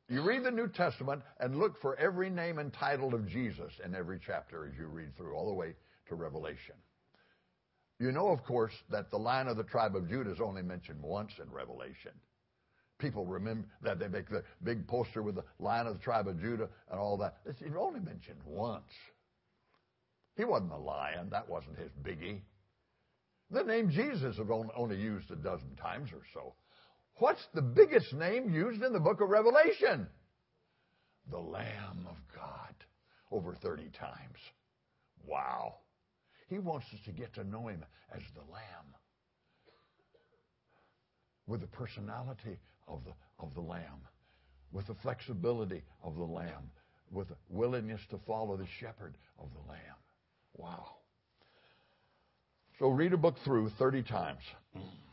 you 0.08 0.22
read 0.22 0.44
the 0.44 0.50
New 0.50 0.68
Testament 0.68 1.22
and 1.40 1.58
look 1.58 1.80
for 1.80 1.96
every 1.96 2.30
name 2.30 2.58
and 2.58 2.72
title 2.72 3.14
of 3.14 3.28
Jesus 3.28 3.72
in 3.84 3.94
every 3.94 4.18
chapter 4.24 4.66
as 4.66 4.72
you 4.78 4.86
read 4.86 5.16
through, 5.16 5.34
all 5.34 5.46
the 5.46 5.54
way 5.54 5.74
to 6.08 6.14
Revelation. 6.14 6.74
You 7.98 8.12
know, 8.12 8.28
of 8.28 8.44
course, 8.44 8.72
that 8.90 9.10
the 9.10 9.18
Lion 9.18 9.48
of 9.48 9.56
the 9.56 9.64
tribe 9.64 9.96
of 9.96 10.08
Judah 10.08 10.30
is 10.30 10.40
only 10.40 10.62
mentioned 10.62 11.02
once 11.02 11.32
in 11.42 11.50
Revelation. 11.52 12.12
People 12.98 13.26
remember 13.26 13.66
that 13.82 13.98
they 13.98 14.08
make 14.08 14.28
the 14.28 14.42
big 14.64 14.86
poster 14.86 15.22
with 15.22 15.34
the 15.34 15.44
Lion 15.58 15.86
of 15.86 15.94
the 15.94 16.02
tribe 16.02 16.26
of 16.26 16.40
Judah 16.40 16.68
and 16.90 16.98
all 16.98 17.16
that. 17.18 17.38
It's 17.44 17.62
only 17.76 18.00
mentioned 18.00 18.40
once. 18.44 18.90
He 20.36 20.44
wasn't 20.44 20.72
a 20.72 20.78
lion. 20.78 21.28
That 21.30 21.48
wasn't 21.48 21.78
his 21.78 21.90
biggie. 22.02 22.40
The 23.50 23.64
name 23.64 23.90
Jesus 23.90 24.36
is 24.36 24.50
only 24.76 24.96
used 24.96 25.30
a 25.30 25.36
dozen 25.36 25.74
times 25.76 26.10
or 26.12 26.22
so. 26.32 26.54
What's 27.18 27.44
the 27.52 27.62
biggest 27.62 28.12
name 28.12 28.52
used 28.52 28.82
in 28.82 28.92
the 28.92 29.00
book 29.00 29.20
of 29.20 29.28
Revelation? 29.28 30.06
The 31.30 31.38
Lamb 31.38 32.06
of 32.08 32.16
God. 32.34 32.74
Over 33.30 33.54
30 33.54 33.90
times. 33.98 34.38
Wow. 35.26 35.74
He 36.48 36.58
wants 36.58 36.86
us 36.94 37.00
to 37.06 37.12
get 37.12 37.34
to 37.34 37.44
know 37.44 37.68
him 37.68 37.84
as 38.14 38.22
the 38.34 38.52
Lamb. 38.52 38.94
With 41.46 41.60
the 41.60 41.66
personality 41.66 42.58
of 42.86 43.00
the, 43.04 43.12
of 43.42 43.52
the 43.54 43.60
Lamb. 43.60 44.00
With 44.72 44.86
the 44.86 44.94
flexibility 45.02 45.82
of 46.04 46.14
the 46.14 46.24
Lamb. 46.24 46.70
With 47.10 47.28
the 47.28 47.36
willingness 47.48 48.00
to 48.10 48.20
follow 48.26 48.56
the 48.56 48.68
shepherd 48.80 49.16
of 49.38 49.48
the 49.52 49.70
Lamb. 49.70 49.80
Wow. 50.56 50.86
So 52.78 52.88
read 52.88 53.12
a 53.12 53.16
book 53.16 53.34
through 53.44 53.70
30 53.70 54.04
times. 54.04 54.42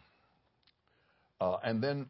Uh, 1.41 1.57
and 1.63 1.81
then 1.83 2.05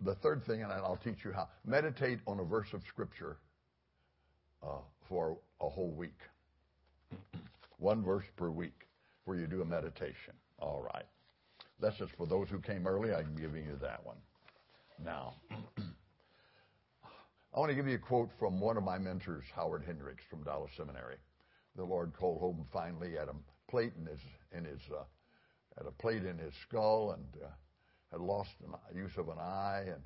the 0.00 0.14
third 0.16 0.44
thing, 0.44 0.62
and 0.62 0.72
I'll 0.72 1.00
teach 1.02 1.24
you 1.24 1.32
how, 1.32 1.48
meditate 1.64 2.20
on 2.26 2.40
a 2.40 2.44
verse 2.44 2.72
of 2.72 2.82
Scripture 2.88 3.38
uh, 4.62 4.78
for 5.08 5.38
a 5.60 5.68
whole 5.68 5.90
week. 5.90 6.18
One 7.78 8.04
verse 8.04 8.24
per 8.36 8.50
week 8.50 8.86
where 9.24 9.36
you 9.36 9.46
do 9.46 9.62
a 9.62 9.64
meditation. 9.64 10.34
All 10.58 10.88
right. 10.94 11.06
That's 11.80 11.96
just 11.98 12.12
for 12.16 12.26
those 12.26 12.48
who 12.48 12.60
came 12.60 12.86
early. 12.86 13.12
I'm 13.12 13.34
giving 13.34 13.64
you 13.64 13.76
that 13.80 14.04
one. 14.04 14.16
Now, 15.04 15.34
I 17.54 17.58
want 17.58 17.70
to 17.70 17.74
give 17.74 17.88
you 17.88 17.96
a 17.96 17.98
quote 17.98 18.30
from 18.38 18.60
one 18.60 18.76
of 18.76 18.84
my 18.84 18.98
mentors, 18.98 19.44
Howard 19.54 19.82
Hendricks 19.84 20.22
from 20.30 20.44
Dallas 20.44 20.70
Seminary. 20.76 21.16
The 21.76 21.84
Lord 21.84 22.12
called 22.18 22.40
home 22.40 22.64
finally 22.72 23.18
at 23.18 23.28
a 23.28 23.34
plate 23.68 23.92
in 23.98 24.06
his 24.06 24.20
in 24.52 24.64
his 24.64 24.80
uh, 24.90 25.02
had 25.76 25.86
a 25.86 25.90
plate 25.90 26.24
in 26.24 26.38
his 26.38 26.54
skull 26.62 27.12
and 27.12 27.24
uh, 27.42 27.48
had 28.12 28.20
lost 28.20 28.50
the 28.60 28.96
use 28.96 29.16
of 29.16 29.28
an 29.28 29.38
eye, 29.38 29.84
and 29.86 30.02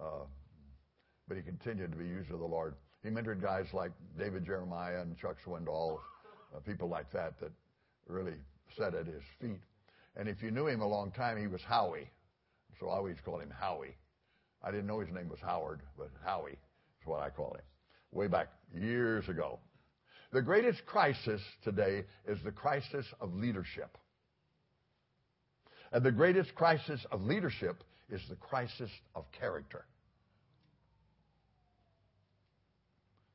uh, 0.00 0.24
but 1.26 1.36
he 1.36 1.42
continued 1.42 1.90
to 1.90 1.98
be 1.98 2.06
used 2.06 2.30
of 2.30 2.38
the 2.38 2.46
Lord. 2.46 2.74
He 3.02 3.10
mentored 3.10 3.42
guys 3.42 3.66
like 3.72 3.90
David 4.18 4.44
Jeremiah 4.44 5.00
and 5.00 5.16
Chuck 5.16 5.36
Swindoll, 5.44 5.98
uh, 6.54 6.60
people 6.60 6.88
like 6.88 7.10
that 7.12 7.40
that 7.40 7.52
really 8.06 8.34
sat 8.76 8.94
at 8.94 9.06
his 9.06 9.22
feet. 9.40 9.60
And 10.16 10.28
if 10.28 10.42
you 10.42 10.50
knew 10.50 10.66
him 10.66 10.80
a 10.80 10.86
long 10.86 11.10
time, 11.10 11.38
he 11.38 11.46
was 11.46 11.62
Howie. 11.62 12.10
So 12.78 12.88
I 12.88 12.96
always 12.96 13.16
called 13.24 13.42
him 13.42 13.50
Howie. 13.50 13.96
I 14.62 14.70
didn't 14.70 14.86
know 14.86 15.00
his 15.00 15.10
name 15.10 15.28
was 15.28 15.38
Howard, 15.40 15.80
but 15.96 16.10
Howie 16.24 16.52
is 17.00 17.06
what 17.06 17.20
I 17.20 17.30
called 17.30 17.56
him. 17.56 17.62
Way 18.10 18.26
back 18.26 18.48
years 18.74 19.28
ago. 19.28 19.58
The 20.32 20.42
greatest 20.42 20.84
crisis 20.84 21.40
today 21.62 22.04
is 22.26 22.38
the 22.44 22.50
crisis 22.52 23.06
of 23.20 23.34
leadership. 23.34 23.96
And 25.92 26.04
the 26.04 26.12
greatest 26.12 26.54
crisis 26.54 27.04
of 27.10 27.22
leadership 27.22 27.82
is 28.10 28.20
the 28.28 28.36
crisis 28.36 28.90
of 29.14 29.24
character. 29.32 29.84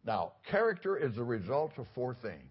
Now, 0.05 0.33
character 0.49 0.97
is 0.97 1.15
the 1.15 1.23
result 1.23 1.73
of 1.77 1.87
four 1.95 2.15
things 2.21 2.49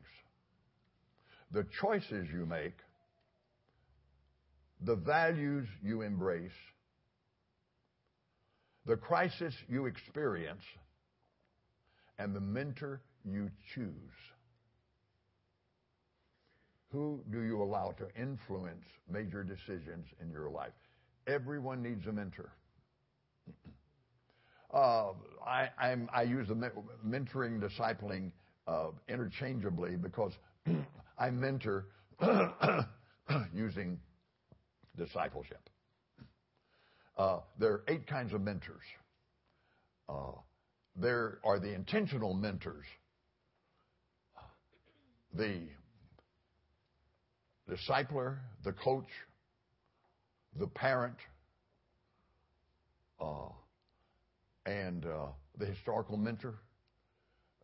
the 1.53 1.67
choices 1.83 2.27
you 2.33 2.47
make, 2.47 2.73
the 4.81 4.97
values 4.97 5.69
you 5.83 6.01
embrace, 6.01 6.51
the 8.87 8.97
crisis 8.97 9.55
you 9.69 9.85
experience, 9.85 10.63
and 12.19 12.35
the 12.35 12.41
mentor 12.41 13.03
you 13.23 13.51
choose. 13.75 13.93
Who 16.93 17.21
do 17.33 17.41
you 17.41 17.63
allow 17.63 17.93
to 17.93 18.07
influence 18.21 18.85
major 19.11 19.43
decisions 19.43 20.07
in 20.21 20.31
your 20.31 20.51
life? 20.51 20.73
Everyone 21.27 21.83
needs 21.83 22.07
a 22.07 22.13
mentor. 22.13 22.53
Uh, 24.75 25.13
I, 25.47 25.69
I'm, 25.79 26.09
i 26.15 26.23
use 26.23 26.49
the 26.49 26.55
mentoring, 27.07 27.61
discipling 27.61 28.31
uh, 28.67 28.87
interchangeably 29.07 29.97
because 29.97 30.33
I 31.19 31.29
mentor 31.29 31.89
using 33.55 34.01
discipleship. 34.97 35.69
Uh, 37.19 37.41
there 37.59 37.73
are 37.73 37.83
eight 37.89 38.07
kinds 38.07 38.33
of 38.33 38.41
mentors. 38.41 38.81
Uh, 40.09 40.33
there 40.97 41.39
are 41.45 41.59
the 41.59 41.75
intentional 41.75 42.33
mentors, 42.33 42.87
the 45.35 45.69
discipler, 47.71 48.37
the 48.65 48.73
coach, 48.73 49.09
the 50.59 50.67
parent, 50.67 51.17
uh, 53.21 53.49
and 54.67 55.07
uh, 55.07 55.27
the 55.59 55.67
historical 55.67 56.17
mentor. 56.17 56.55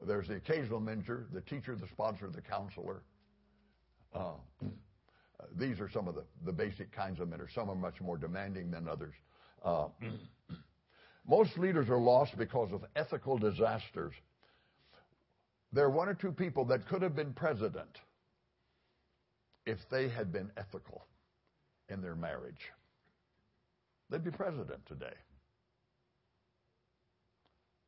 There's 0.06 0.28
the 0.28 0.36
occasional 0.36 0.80
mentor, 0.80 1.26
the 1.32 1.40
teacher, 1.40 1.74
the 1.74 1.88
sponsor, 1.88 2.28
the 2.28 2.40
counselor. 2.40 3.02
Uh, 4.14 4.34
these 5.56 5.80
are 5.80 5.90
some 5.90 6.08
of 6.08 6.14
the, 6.14 6.24
the 6.44 6.52
basic 6.52 6.92
kinds 6.92 7.20
of 7.20 7.28
mentors. 7.28 7.50
Some 7.54 7.68
are 7.68 7.74
much 7.74 8.00
more 8.00 8.16
demanding 8.16 8.70
than 8.70 8.88
others. 8.88 9.14
Uh, 9.64 9.88
most 11.28 11.58
leaders 11.58 11.88
are 11.88 11.98
lost 11.98 12.36
because 12.38 12.72
of 12.72 12.84
ethical 12.96 13.38
disasters. 13.38 14.14
There 15.72 15.84
are 15.84 15.90
one 15.90 16.08
or 16.08 16.14
two 16.14 16.32
people 16.32 16.64
that 16.66 16.86
could 16.88 17.02
have 17.02 17.14
been 17.14 17.32
president 17.34 17.90
if 19.68 19.78
they 19.90 20.08
had 20.08 20.32
been 20.32 20.50
ethical 20.56 21.04
in 21.90 22.00
their 22.00 22.14
marriage. 22.14 22.72
They'd 24.08 24.24
be 24.24 24.30
president 24.30 24.86
today. 24.86 25.14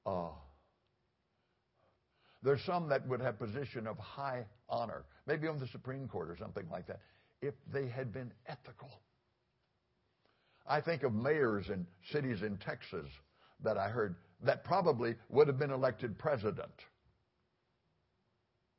Uh, 0.05 0.29
There's 2.43 2.63
some 2.67 2.91
that 2.91 3.09
would 3.09 3.23
have 3.23 3.39
position 3.39 3.87
of 3.87 3.97
high 3.97 4.45
honor, 4.69 5.05
maybe 5.27 5.49
on 5.49 5.59
the 5.59 5.69
Supreme 5.69 6.07
Court 6.07 6.29
or 6.29 6.37
something 6.37 6.67
like 6.71 6.87
that, 6.87 7.01
if 7.41 7.55
they 7.73 7.89
had 7.89 8.13
been 8.13 8.31
ethical. 8.47 8.91
I 10.67 10.83
think 10.83 11.03
of 11.03 11.15
mayors 11.15 11.71
in 11.71 11.87
cities 12.13 12.43
in 12.43 12.59
Texas 12.59 13.07
that 13.65 13.79
I 13.79 13.89
heard 13.89 14.17
that 14.43 14.65
probably 14.65 15.15
would 15.31 15.49
have 15.49 15.59
been 15.59 15.71
elected 15.71 16.19
president, 16.19 16.73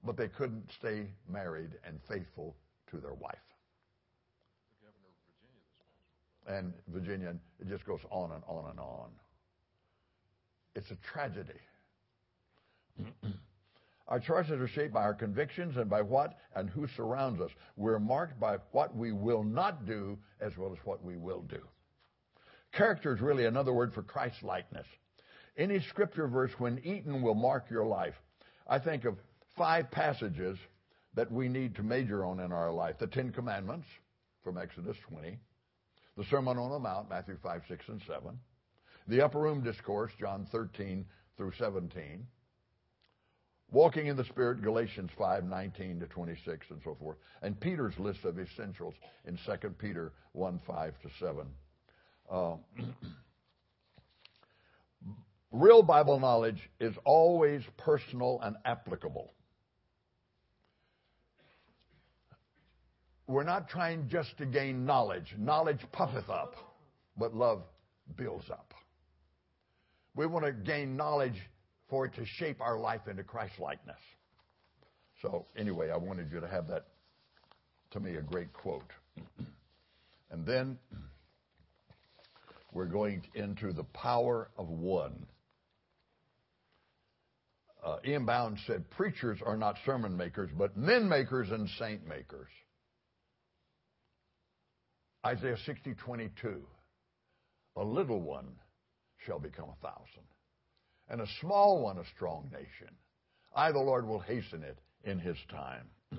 but 0.04 0.18
they 0.18 0.28
couldn't 0.28 0.70
stay 0.78 1.08
married 1.28 1.72
and 1.84 2.00
faithful 2.08 2.56
to 2.92 2.98
their 2.98 3.14
wife. 3.14 3.36
And 6.48 6.74
Virginia, 6.88 7.36
it 7.60 7.70
just 7.70 7.86
goes 7.86 8.02
on 8.10 8.32
and 8.32 8.44
on 8.48 8.70
and 8.70 8.80
on. 8.80 9.10
It's 10.76 10.90
a 10.92 10.96
tragedy. 10.96 11.60
our 14.08 14.20
choices 14.20 14.60
are 14.60 14.68
shaped 14.68 14.94
by 14.94 15.04
our 15.04 15.14
convictions 15.14 15.78
and 15.78 15.90
by 15.90 16.02
what 16.02 16.38
and 16.56 16.70
who 16.70 16.88
surrounds 16.96 17.40
us. 17.42 17.52
We're 17.78 18.00
marked 18.00 18.40
by 18.40 18.58
what 18.72 18.96
we 18.96 19.12
will 19.12 19.44
not 19.44 19.86
do 19.86 20.18
as 20.40 20.58
well 20.58 20.72
as 20.72 20.80
what 20.84 21.04
we 21.04 21.16
will 21.16 21.42
do. 21.42 21.62
Character 22.74 23.14
is 23.14 23.22
really 23.22 23.46
another 23.46 23.74
word 23.74 23.94
for 23.94 24.02
Christ 24.02 24.44
likeness. 24.44 24.88
Any 25.58 25.80
scripture 25.82 26.28
verse, 26.28 26.52
when 26.58 26.80
eaten, 26.80 27.22
will 27.22 27.36
mark 27.36 27.66
your 27.70 27.86
life. 27.86 28.16
I 28.68 28.80
think 28.80 29.06
of 29.06 29.18
five 29.58 29.92
passages 29.92 30.58
that 31.16 31.32
we 31.32 31.48
need 31.48 31.76
to 31.76 31.84
major 31.84 32.26
on 32.26 32.40
in 32.40 32.52
our 32.52 32.72
life 32.72 32.98
the 33.00 33.08
Ten 33.08 33.32
Commandments 33.32 33.88
from 34.44 34.58
Exodus 34.58 34.98
20, 35.10 35.38
the 36.18 36.24
Sermon 36.26 36.58
on 36.58 36.72
the 36.72 36.80
Mount, 36.80 37.10
Matthew 37.10 37.38
5, 37.42 37.62
6, 37.68 37.86
and 37.90 38.02
7, 38.08 38.40
the 39.08 39.22
Upper 39.22 39.40
Room 39.40 39.62
Discourse, 39.62 40.12
John 40.20 40.48
13 40.52 41.06
through 41.38 41.52
17, 41.58 42.26
Walking 43.72 44.08
in 44.08 44.18
the 44.18 44.26
Spirit, 44.26 44.62
Galatians 44.62 45.12
5, 45.18 45.46
19 45.46 46.02
to 46.02 46.06
26, 46.08 46.68
and 46.72 46.82
so 46.84 46.96
forth, 47.00 47.18
and 47.42 47.58
Peter's 47.58 47.98
list 47.98 48.26
of 48.26 48.38
essentials 48.38 48.94
in 49.26 49.38
2 49.46 49.70
Peter 49.70 50.12
1, 50.34 50.60
5 50.68 50.94
to 51.02 51.10
7. 51.20 51.48
Uh, 52.30 52.56
real 55.54 55.84
Bible 55.84 56.20
knowledge 56.20 56.70
is 56.82 56.94
always 57.06 57.64
personal 57.78 58.42
and 58.44 58.58
applicable. 58.66 59.32
We're 63.32 63.44
not 63.44 63.70
trying 63.70 64.10
just 64.10 64.38
to 64.40 64.46
gain 64.46 64.86
knowledge. 64.86 65.34
Knowledge 65.38 65.80
puffeth 65.94 66.30
up, 66.30 66.56
but 67.18 67.34
love 67.34 67.64
builds 68.18 68.50
up. 68.50 68.74
We 70.16 70.26
want 70.26 70.46
to 70.46 70.52
gain 70.52 70.98
knowledge 70.98 71.40
for 71.90 72.06
it 72.06 72.14
to 72.16 72.26
shape 72.26 72.60
our 72.60 72.78
life 72.78 73.08
into 73.10 73.24
Christ 73.24 73.54
likeness. 73.58 74.00
So, 75.22 75.46
anyway, 75.56 75.92
I 75.92 75.98
wanted 75.98 76.30
you 76.30 76.42
to 76.42 76.48
have 76.48 76.68
that, 76.68 76.88
to 77.92 78.02
me, 78.02 78.16
a 78.16 78.22
great 78.22 78.52
quote. 78.52 78.92
and 80.30 80.46
then 80.46 80.78
we're 82.74 82.86
going 82.86 83.22
into 83.34 83.72
the 83.72 83.86
power 83.86 84.50
of 84.58 84.68
one. 84.68 85.26
Uh, 87.82 87.98
Ian 88.06 88.26
Bound 88.26 88.58
said, 88.68 88.90
Preachers 88.90 89.40
are 89.46 89.56
not 89.56 89.78
sermon 89.86 90.18
makers, 90.18 90.50
but 90.58 90.76
men 90.76 91.08
makers 91.08 91.50
and 91.50 91.70
saint 91.80 92.06
makers. 92.06 92.50
Isaiah 95.26 95.58
60, 95.66 95.94
22. 95.94 96.62
A 97.78 97.84
little 97.84 98.22
one 98.22 98.48
shall 99.26 99.40
become 99.40 99.70
a 99.70 99.88
thousand, 99.88 100.26
and 101.10 101.22
a 101.22 101.28
small 101.40 101.82
one 101.82 102.00
a 102.00 102.06
strong 102.16 102.50
nation. 102.52 102.94
I, 103.56 103.72
the 103.72 103.80
Lord, 103.80 104.08
will 104.08 104.20
hasten 104.20 104.64
it 104.64 104.80
in 105.04 105.20
his 105.20 105.38
time. 105.50 105.88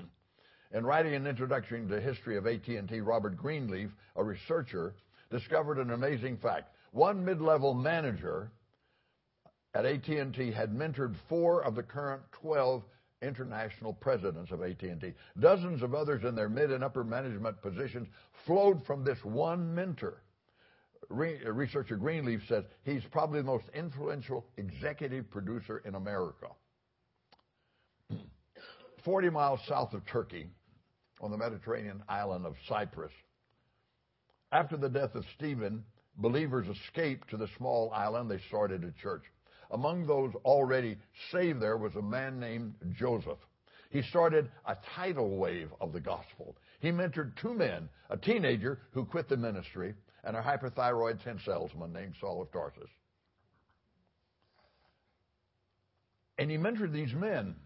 in 0.73 0.87
writing 0.87 1.15
an 1.15 1.27
introduction 1.27 1.89
to 1.89 1.95
the 1.95 2.01
history 2.01 2.37
of 2.37 2.47
AT&T, 2.47 3.01
Robert 3.01 3.37
Greenleaf, 3.37 3.91
a 4.15 4.23
researcher, 4.23 4.95
discovered 5.31 5.79
an 5.79 5.91
amazing 5.91 6.37
fact. 6.37 6.75
One 6.93 7.25
mid-level 7.25 7.75
manager 7.75 8.53
at 9.75 9.85
AT&T 9.85 10.53
had 10.53 10.73
mentored 10.73 11.17
four 11.29 11.63
of 11.63 11.75
the 11.75 11.83
current 11.83 12.23
12 12.41 12.83
international 13.23 13.93
presidents 13.95 14.51
of 14.51 14.63
AT&T. 14.63 15.15
Dozens 15.39 15.83
of 15.83 15.95
others 15.95 16.25
in 16.25 16.35
their 16.35 16.49
mid 16.49 16.71
and 16.71 16.83
upper 16.85 17.05
management 17.05 17.61
positions 17.63 18.09
flowed 18.47 18.85
from 18.85 19.05
this 19.05 19.19
one 19.25 19.75
mentor. 19.75 20.23
Re- 21.09 21.41
researcher 21.45 21.97
Greenleaf 21.97 22.43
says 22.49 22.65
he's 22.85 23.05
probably 23.11 23.41
the 23.41 23.47
most 23.47 23.65
influential 23.75 24.45
executive 24.57 25.31
producer 25.31 25.83
in 25.85 25.95
America. 25.95 26.49
40 29.05 29.31
miles 29.31 29.61
south 29.67 29.95
of 29.95 30.05
Turkey, 30.07 30.47
on 31.21 31.31
the 31.31 31.37
Mediterranean 31.37 32.03
island 32.09 32.47
of 32.47 32.55
Cyprus, 32.69 33.13
after 34.51 34.77
the 34.77 34.89
death 34.89 35.15
of 35.15 35.25
Stephen, 35.37 35.85
believers 36.17 36.67
escaped 36.69 37.31
to 37.31 37.37
the 37.37 37.49
small 37.57 37.91
island. 37.93 38.31
They 38.31 38.41
started 38.49 38.85
a 38.85 38.93
church. 39.03 39.23
Among 39.73 40.07
those 40.07 40.33
already 40.45 40.97
saved 41.31 41.61
there 41.61 41.77
was 41.77 41.97
a 41.97 42.03
man 42.03 42.39
named 42.39 42.75
Joseph. 42.93 43.39
He 43.91 44.03
started 44.03 44.51
a 44.67 44.77
tidal 44.95 45.37
wave 45.37 45.71
of 45.81 45.93
the 45.93 46.01
gospel. 46.01 46.57
He 46.81 46.91
mentored 46.91 47.37
two 47.37 47.55
men, 47.55 47.89
a 48.09 48.17
teenager 48.17 48.81
who 48.93 49.05
quit 49.05 49.29
the 49.29 49.37
ministry, 49.37 49.95
and 50.25 50.37
a 50.37 50.43
hyperthyroid 50.43 51.23
tin 51.23 51.41
salesman 51.45 51.93
named 51.93 52.15
Saul 52.21 52.43
of 52.43 52.53
Tarsus. 52.53 52.91
And 56.39 56.51
he 56.51 56.57
mentored 56.57 56.93
these 56.93 57.13
men. 57.13 57.57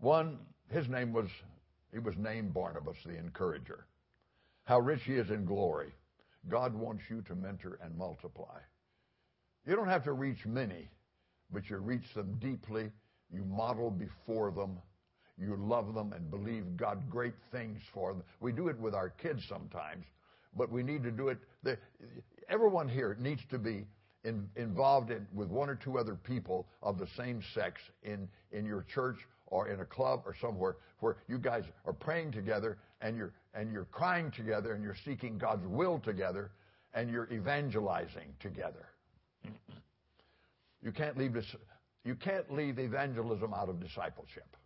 One, 0.00 0.38
his 0.70 0.88
name 0.88 1.12
was, 1.12 1.28
he 1.92 1.98
was 1.98 2.16
named 2.16 2.52
Barnabas, 2.52 2.96
the 3.04 3.16
encourager 3.16 3.86
how 4.64 4.80
rich 4.80 5.02
he 5.04 5.14
is 5.14 5.30
in 5.30 5.44
glory. 5.44 5.92
God 6.48 6.74
wants 6.74 7.04
you 7.08 7.22
to 7.22 7.34
mentor 7.34 7.78
and 7.82 7.96
multiply. 7.96 8.58
You 9.66 9.76
don't 9.76 9.88
have 9.88 10.04
to 10.04 10.12
reach 10.12 10.44
many, 10.44 10.88
but 11.52 11.68
you 11.68 11.78
reach 11.78 12.14
them 12.14 12.38
deeply. 12.40 12.90
You 13.32 13.44
model 13.44 13.90
before 13.90 14.50
them. 14.50 14.78
You 15.38 15.56
love 15.56 15.94
them 15.94 16.12
and 16.12 16.30
believe 16.30 16.76
God 16.76 17.10
great 17.10 17.34
things 17.50 17.80
for 17.92 18.12
them. 18.12 18.22
We 18.40 18.52
do 18.52 18.68
it 18.68 18.78
with 18.78 18.94
our 18.94 19.10
kids 19.10 19.42
sometimes, 19.48 20.04
but 20.56 20.70
we 20.70 20.82
need 20.82 21.02
to 21.04 21.10
do 21.10 21.28
it. 21.28 21.38
The, 21.62 21.78
everyone 22.48 22.88
here 22.88 23.16
needs 23.18 23.40
to 23.50 23.58
be 23.58 23.86
in, 24.24 24.48
involved 24.56 25.10
in, 25.10 25.26
with 25.34 25.48
one 25.48 25.68
or 25.68 25.74
two 25.74 25.98
other 25.98 26.14
people 26.14 26.66
of 26.82 26.98
the 26.98 27.08
same 27.16 27.42
sex 27.54 27.80
in, 28.02 28.28
in 28.52 28.64
your 28.66 28.84
church 28.94 29.16
or 29.46 29.68
in 29.68 29.80
a 29.80 29.84
club 29.84 30.22
or 30.26 30.34
somewhere 30.40 30.76
where 31.00 31.16
you 31.28 31.38
guys 31.38 31.64
are 31.86 31.92
praying 31.92 32.32
together 32.32 32.78
and 33.00 33.16
you're 33.16 33.32
and 33.54 33.72
you're 33.72 33.86
crying 33.86 34.30
together 34.30 34.72
and 34.72 34.82
you're 34.82 34.96
seeking 35.04 35.36
God's 35.38 35.66
will 35.66 35.98
together 35.98 36.50
and 36.94 37.10
you're 37.10 37.28
evangelizing 37.32 38.34
together. 38.40 38.86
You 40.82 40.92
can't 40.92 41.16
leave 41.16 41.32
this 41.32 41.54
you 42.04 42.16
can't 42.16 42.52
leave 42.52 42.78
evangelism 42.78 43.54
out 43.54 43.68
of 43.68 43.80
discipleship. 43.80 44.56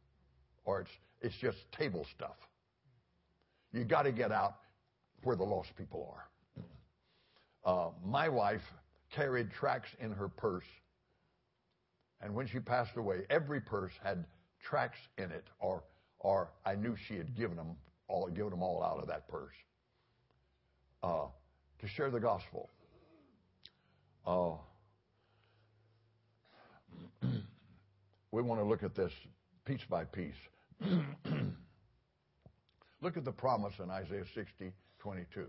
Or 0.64 0.81
it's 0.81 0.90
it's 1.20 1.37
just 1.37 1.59
table 1.72 2.07
stuff. 2.14 2.37
You 3.72 3.85
got 3.85 4.02
to 4.02 4.12
get 4.12 4.33
out 4.33 4.57
where 5.22 5.37
the 5.37 5.44
lost 5.44 5.76
people 5.76 6.14
are. 6.14 6.29
Uh, 7.64 7.90
my 8.05 8.29
wife 8.29 8.62
carried 9.11 9.50
tracts 9.50 9.90
in 10.00 10.12
her 10.12 10.29
purse, 10.29 10.66
and 12.20 12.35
when 12.35 12.46
she 12.46 12.61
passed 12.61 12.96
away, 12.96 13.22
every 13.29 13.61
purse 13.61 13.92
had 14.02 14.24
tracts 14.62 14.98
in 15.18 15.31
it, 15.31 15.44
or 15.61 15.83
or 16.20 16.50
I 16.64 16.74
knew 16.74 16.96
she 16.96 17.16
had 17.16 17.37
given 17.37 17.57
them 17.57 17.76
all, 18.09 18.29
given 18.29 18.50
them 18.50 18.62
all 18.62 18.83
out 18.83 18.98
of 18.98 19.09
that 19.09 19.29
purse 19.29 19.55
uh, 21.02 21.26
to 21.81 21.88
share 21.88 22.11
the 22.11 22.20
gospel. 22.20 22.70
Uh, 24.26 24.57
we 28.32 28.42
want 28.42 28.60
to 28.60 28.64
look 28.64 28.82
at 28.82 28.94
this 28.94 29.12
piece 29.64 29.84
by 29.88 30.04
piece. 30.04 30.34
look 33.00 33.16
at 33.16 33.24
the 33.24 33.32
promise 33.32 33.74
in 33.82 33.90
Isaiah 33.90 34.24
60, 34.34 34.72
22. 35.00 35.46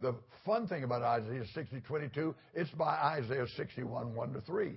The 0.00 0.14
fun 0.46 0.66
thing 0.66 0.84
about 0.84 1.02
Isaiah 1.02 1.44
60, 1.54 1.80
22, 1.80 2.34
it's 2.54 2.70
by 2.70 3.18
Isaiah 3.18 3.46
61, 3.56 4.14
1 4.14 4.32
to 4.32 4.40
3. 4.40 4.72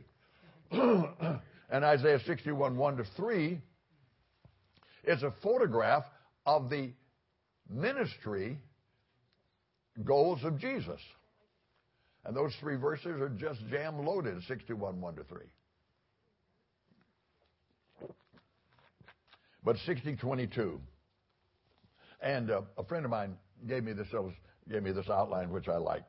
and 1.70 1.86
Isaiah 1.86 2.20
61, 2.26 2.76
1 2.76 2.98
to 2.98 3.06
3 3.16 3.62
is 5.06 5.24
a 5.24 5.34
photograph 5.42 6.04
of 6.46 6.70
the 6.70 6.92
ministry 7.70 8.58
goals 10.04 10.44
of 10.44 10.60
Jesus. 10.60 11.00
And 12.26 12.36
those 12.36 12.54
three 12.60 12.76
verses 12.76 13.22
are 13.22 13.30
just 13.30 13.60
jam 13.70 14.06
loaded 14.06 14.42
61, 14.48 15.00
1 15.00 15.16
to 15.16 15.24
3. 15.24 15.38
But 19.66 19.78
60, 19.86 20.16
22. 20.18 20.80
And 22.22 22.52
uh, 22.52 22.62
a 22.78 22.84
friend 22.84 23.06
of 23.06 23.12
mine 23.12 23.36
gave 23.68 23.84
me 23.84 23.94
this 23.94 24.08
gave 24.70 24.84
me 24.84 24.92
this 24.92 25.10
outline 25.10 25.50
which 25.50 25.68
I 25.68 25.78
like. 25.78 26.04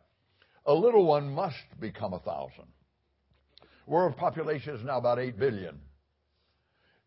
A 0.66 0.74
little 0.74 1.06
one 1.06 1.32
must 1.32 1.56
become 1.80 2.14
a 2.14 2.20
thousand, 2.20 2.66
World 3.86 4.16
population 4.16 4.74
is 4.74 4.84
now 4.84 4.96
about 4.98 5.18
8 5.18 5.38
billion. 5.38 5.78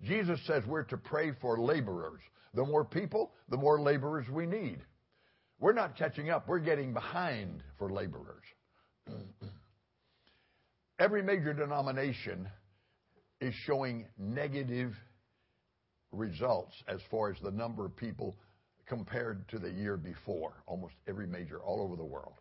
Jesus 0.03 0.39
says 0.45 0.63
we're 0.67 0.83
to 0.83 0.97
pray 0.97 1.31
for 1.41 1.59
laborers. 1.59 2.21
The 2.53 2.63
more 2.63 2.85
people, 2.85 3.31
the 3.49 3.57
more 3.57 3.81
laborers 3.81 4.27
we 4.29 4.45
need. 4.45 4.79
We're 5.59 5.73
not 5.73 5.97
catching 5.97 6.29
up, 6.29 6.47
we're 6.47 6.59
getting 6.59 6.93
behind 6.93 7.63
for 7.79 7.91
laborers. 7.91 8.43
Every 10.99 11.23
major 11.23 11.53
denomination 11.53 12.47
is 13.41 13.55
showing 13.65 14.05
negative 14.19 14.93
results 16.11 16.73
as 16.87 16.99
far 17.09 17.31
as 17.31 17.37
the 17.41 17.51
number 17.51 17.85
of 17.85 17.95
people 17.95 18.37
compared 18.87 19.47
to 19.49 19.59
the 19.59 19.69
year 19.69 19.97
before. 19.97 20.53
Almost 20.65 20.93
every 21.07 21.27
major 21.27 21.59
all 21.59 21.81
over 21.81 21.95
the 21.95 22.05
world. 22.05 22.35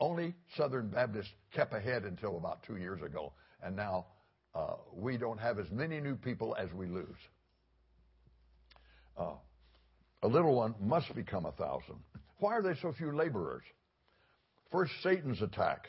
Only 0.00 0.34
Southern 0.56 0.88
Baptist 0.88 1.30
kept 1.52 1.74
ahead 1.74 2.04
until 2.04 2.36
about 2.36 2.62
two 2.62 2.76
years 2.76 3.02
ago, 3.02 3.32
and 3.62 3.74
now 3.74 4.06
uh, 4.54 4.74
we 4.94 5.16
don't 5.16 5.38
have 5.38 5.58
as 5.58 5.70
many 5.70 6.00
new 6.00 6.14
people 6.14 6.56
as 6.58 6.72
we 6.72 6.86
lose. 6.86 7.18
Uh, 9.16 9.34
a 10.22 10.28
little 10.28 10.54
one 10.54 10.74
must 10.80 11.12
become 11.14 11.46
a 11.46 11.52
thousand. 11.52 11.96
Why 12.38 12.54
are 12.54 12.62
there 12.62 12.76
so 12.80 12.92
few 12.92 13.14
laborers? 13.14 13.64
First, 14.70 14.92
Satan's 15.02 15.42
attack. 15.42 15.88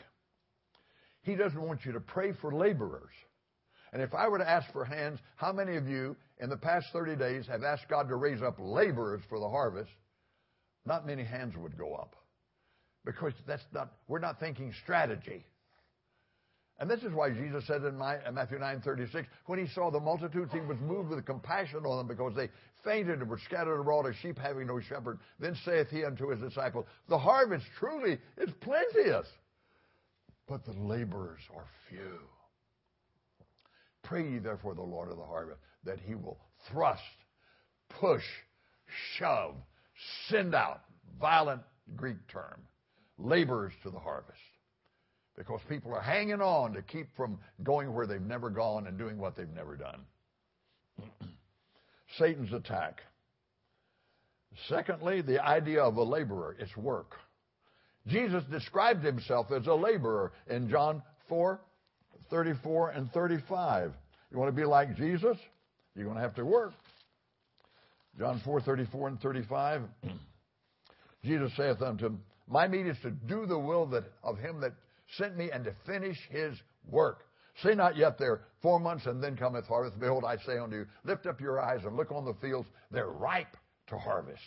He 1.22 1.36
doesn't 1.36 1.60
want 1.60 1.84
you 1.84 1.92
to 1.92 2.00
pray 2.00 2.32
for 2.40 2.52
laborers. 2.52 3.12
And 3.92 4.00
if 4.02 4.14
I 4.14 4.28
were 4.28 4.38
to 4.38 4.48
ask 4.48 4.70
for 4.72 4.84
hands, 4.84 5.18
how 5.36 5.52
many 5.52 5.76
of 5.76 5.88
you 5.88 6.16
in 6.38 6.48
the 6.48 6.56
past 6.56 6.86
30 6.92 7.16
days 7.16 7.46
have 7.48 7.64
asked 7.64 7.88
God 7.88 8.08
to 8.08 8.16
raise 8.16 8.42
up 8.42 8.56
laborers 8.58 9.22
for 9.28 9.40
the 9.40 9.48
harvest? 9.48 9.90
Not 10.86 11.06
many 11.06 11.24
hands 11.24 11.56
would 11.56 11.76
go 11.76 11.94
up. 11.94 12.14
Because 13.04 13.32
that's 13.46 13.64
not, 13.72 13.92
we're 14.06 14.20
not 14.20 14.38
thinking 14.38 14.72
strategy. 14.82 15.44
And 16.78 16.88
this 16.88 17.02
is 17.02 17.12
why 17.12 17.30
Jesus 17.30 17.66
said 17.66 17.84
in 17.84 17.98
Matthew 17.98 18.58
9:36, 18.58 19.26
when 19.44 19.58
he 19.58 19.66
saw 19.74 19.90
the 19.90 20.00
multitudes, 20.00 20.50
he 20.50 20.60
was 20.60 20.78
moved 20.80 21.10
with 21.10 21.24
compassion 21.26 21.84
on 21.84 21.98
them 21.98 22.06
because 22.06 22.34
they 22.34 22.48
fainted 22.82 23.20
and 23.20 23.28
were 23.28 23.38
scattered 23.38 23.78
abroad 23.80 24.06
as 24.06 24.16
sheep 24.16 24.38
having 24.38 24.66
no 24.66 24.80
shepherd. 24.80 25.18
Then 25.38 25.54
saith 25.62 25.90
he 25.90 26.04
unto 26.04 26.28
his 26.30 26.40
disciples, 26.40 26.86
The 27.08 27.18
harvest 27.18 27.66
truly 27.78 28.18
is 28.38 28.50
plenteous, 28.60 29.28
but 30.48 30.64
the 30.64 30.72
laborers 30.72 31.42
are 31.54 31.66
few. 31.90 32.18
Pray 34.02 34.28
ye 34.28 34.38
therefore 34.38 34.74
the 34.74 34.82
Lord 34.82 35.10
of 35.10 35.16
the 35.16 35.24
harvest 35.24 35.60
that 35.84 35.98
he 36.00 36.14
will 36.14 36.38
thrust, 36.70 37.02
push, 37.88 38.24
shove, 39.16 39.54
send 40.28 40.54
out, 40.54 40.82
violent 41.20 41.62
Greek 41.96 42.16
term, 42.28 42.60
laborers 43.18 43.72
to 43.82 43.90
the 43.90 43.98
harvest. 43.98 44.38
Because 45.36 45.60
people 45.68 45.94
are 45.94 46.02
hanging 46.02 46.40
on 46.40 46.72
to 46.74 46.82
keep 46.82 47.06
from 47.16 47.38
going 47.62 47.94
where 47.94 48.06
they've 48.06 48.20
never 48.20 48.50
gone 48.50 48.86
and 48.86 48.98
doing 48.98 49.18
what 49.18 49.36
they've 49.36 49.48
never 49.54 49.76
done. 49.76 50.00
Satan's 52.18 52.52
attack. 52.52 53.00
Secondly, 54.68 55.22
the 55.22 55.42
idea 55.42 55.82
of 55.82 55.96
a 55.96 56.02
laborer, 56.02 56.56
it's 56.58 56.76
work. 56.76 57.14
Jesus 58.06 58.42
described 58.50 59.04
himself 59.04 59.50
as 59.52 59.66
a 59.66 59.74
laborer 59.74 60.32
in 60.48 60.68
John 60.68 61.02
4 61.28 61.60
34 62.30 62.90
and 62.90 63.12
35. 63.12 63.92
You 64.30 64.38
want 64.38 64.54
to 64.54 64.60
be 64.60 64.66
like 64.66 64.96
Jesus? 64.96 65.36
You're 65.94 66.04
going 66.04 66.16
to 66.16 66.22
have 66.22 66.34
to 66.36 66.44
work. 66.44 66.72
John 68.18 68.40
4 68.44 68.60
34 68.60 69.08
and 69.08 69.20
35. 69.20 69.82
Jesus 71.24 71.52
saith 71.56 71.82
unto 71.82 72.06
him, 72.06 72.22
My 72.48 72.66
meat 72.66 72.86
is 72.86 72.96
to 73.02 73.10
do 73.10 73.46
the 73.46 73.58
will 73.58 73.86
that, 73.86 74.04
of 74.22 74.38
him 74.38 74.60
that 74.60 74.72
sent 75.16 75.36
me 75.36 75.50
and 75.52 75.64
to 75.64 75.74
finish 75.86 76.16
his 76.30 76.54
work. 76.88 77.24
Say 77.62 77.74
not 77.74 77.96
yet 77.96 78.18
there 78.18 78.42
four 78.62 78.80
months 78.80 79.06
and 79.06 79.22
then 79.22 79.36
cometh 79.36 79.66
harvest. 79.66 79.98
Behold, 80.00 80.24
I 80.24 80.36
say 80.46 80.58
unto 80.58 80.76
you, 80.76 80.86
lift 81.04 81.26
up 81.26 81.40
your 81.40 81.60
eyes 81.60 81.80
and 81.84 81.96
look 81.96 82.12
on 82.12 82.24
the 82.24 82.34
fields. 82.40 82.68
They're 82.90 83.10
ripe 83.10 83.56
to 83.88 83.98
harvest. 83.98 84.40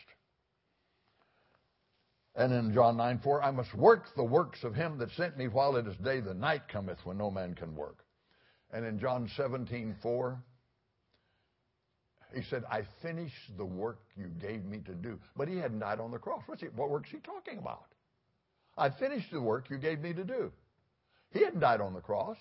And 2.36 2.52
in 2.52 2.74
John 2.74 2.98
9 2.98 3.20
4, 3.24 3.44
I 3.44 3.52
must 3.52 3.74
work 3.76 4.06
the 4.16 4.24
works 4.24 4.64
of 4.64 4.74
him 4.74 4.98
that 4.98 5.12
sent 5.12 5.38
me 5.38 5.48
while 5.48 5.76
it 5.76 5.88
is 5.88 5.96
day. 5.98 6.20
The 6.20 6.34
night 6.34 6.68
cometh 6.68 6.98
when 7.04 7.18
no 7.18 7.30
man 7.30 7.54
can 7.54 7.76
work. 7.76 7.98
And 8.72 8.86
in 8.86 9.00
John 9.00 9.30
17 9.38 9.96
4, 10.02 10.44
he 12.34 12.42
said, 12.50 12.64
I 12.72 12.82
finished 13.04 13.58
the 13.58 13.66
work 13.66 14.00
you 14.18 14.28
gave 14.42 14.66
me 14.66 14.80
to 14.86 14.94
do. 14.94 15.20
But 15.38 15.48
he 15.48 15.58
hadn't 15.58 15.80
died 15.80 16.00
on 16.00 16.10
the 16.10 16.18
cross. 16.18 16.42
He, 16.60 16.66
what 16.76 16.90
work's 16.90 17.12
he 17.12 17.20
talking 17.20 17.60
about? 17.60 17.86
I 18.76 18.90
finished 18.90 19.32
the 19.32 19.42
work 19.42 19.70
you 19.70 19.78
gave 19.78 20.00
me 20.00 20.14
to 20.14 20.24
do. 20.24 20.52
He 21.32 21.44
hadn't 21.44 21.60
died 21.60 21.82
on 21.82 21.94
the 21.94 22.02
cross, 22.02 22.38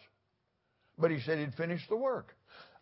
but 0.99 1.11
he 1.11 1.21
said 1.21 1.39
he'd 1.39 1.55
finished 1.55 1.89
the 1.91 1.97
work. 1.97 2.35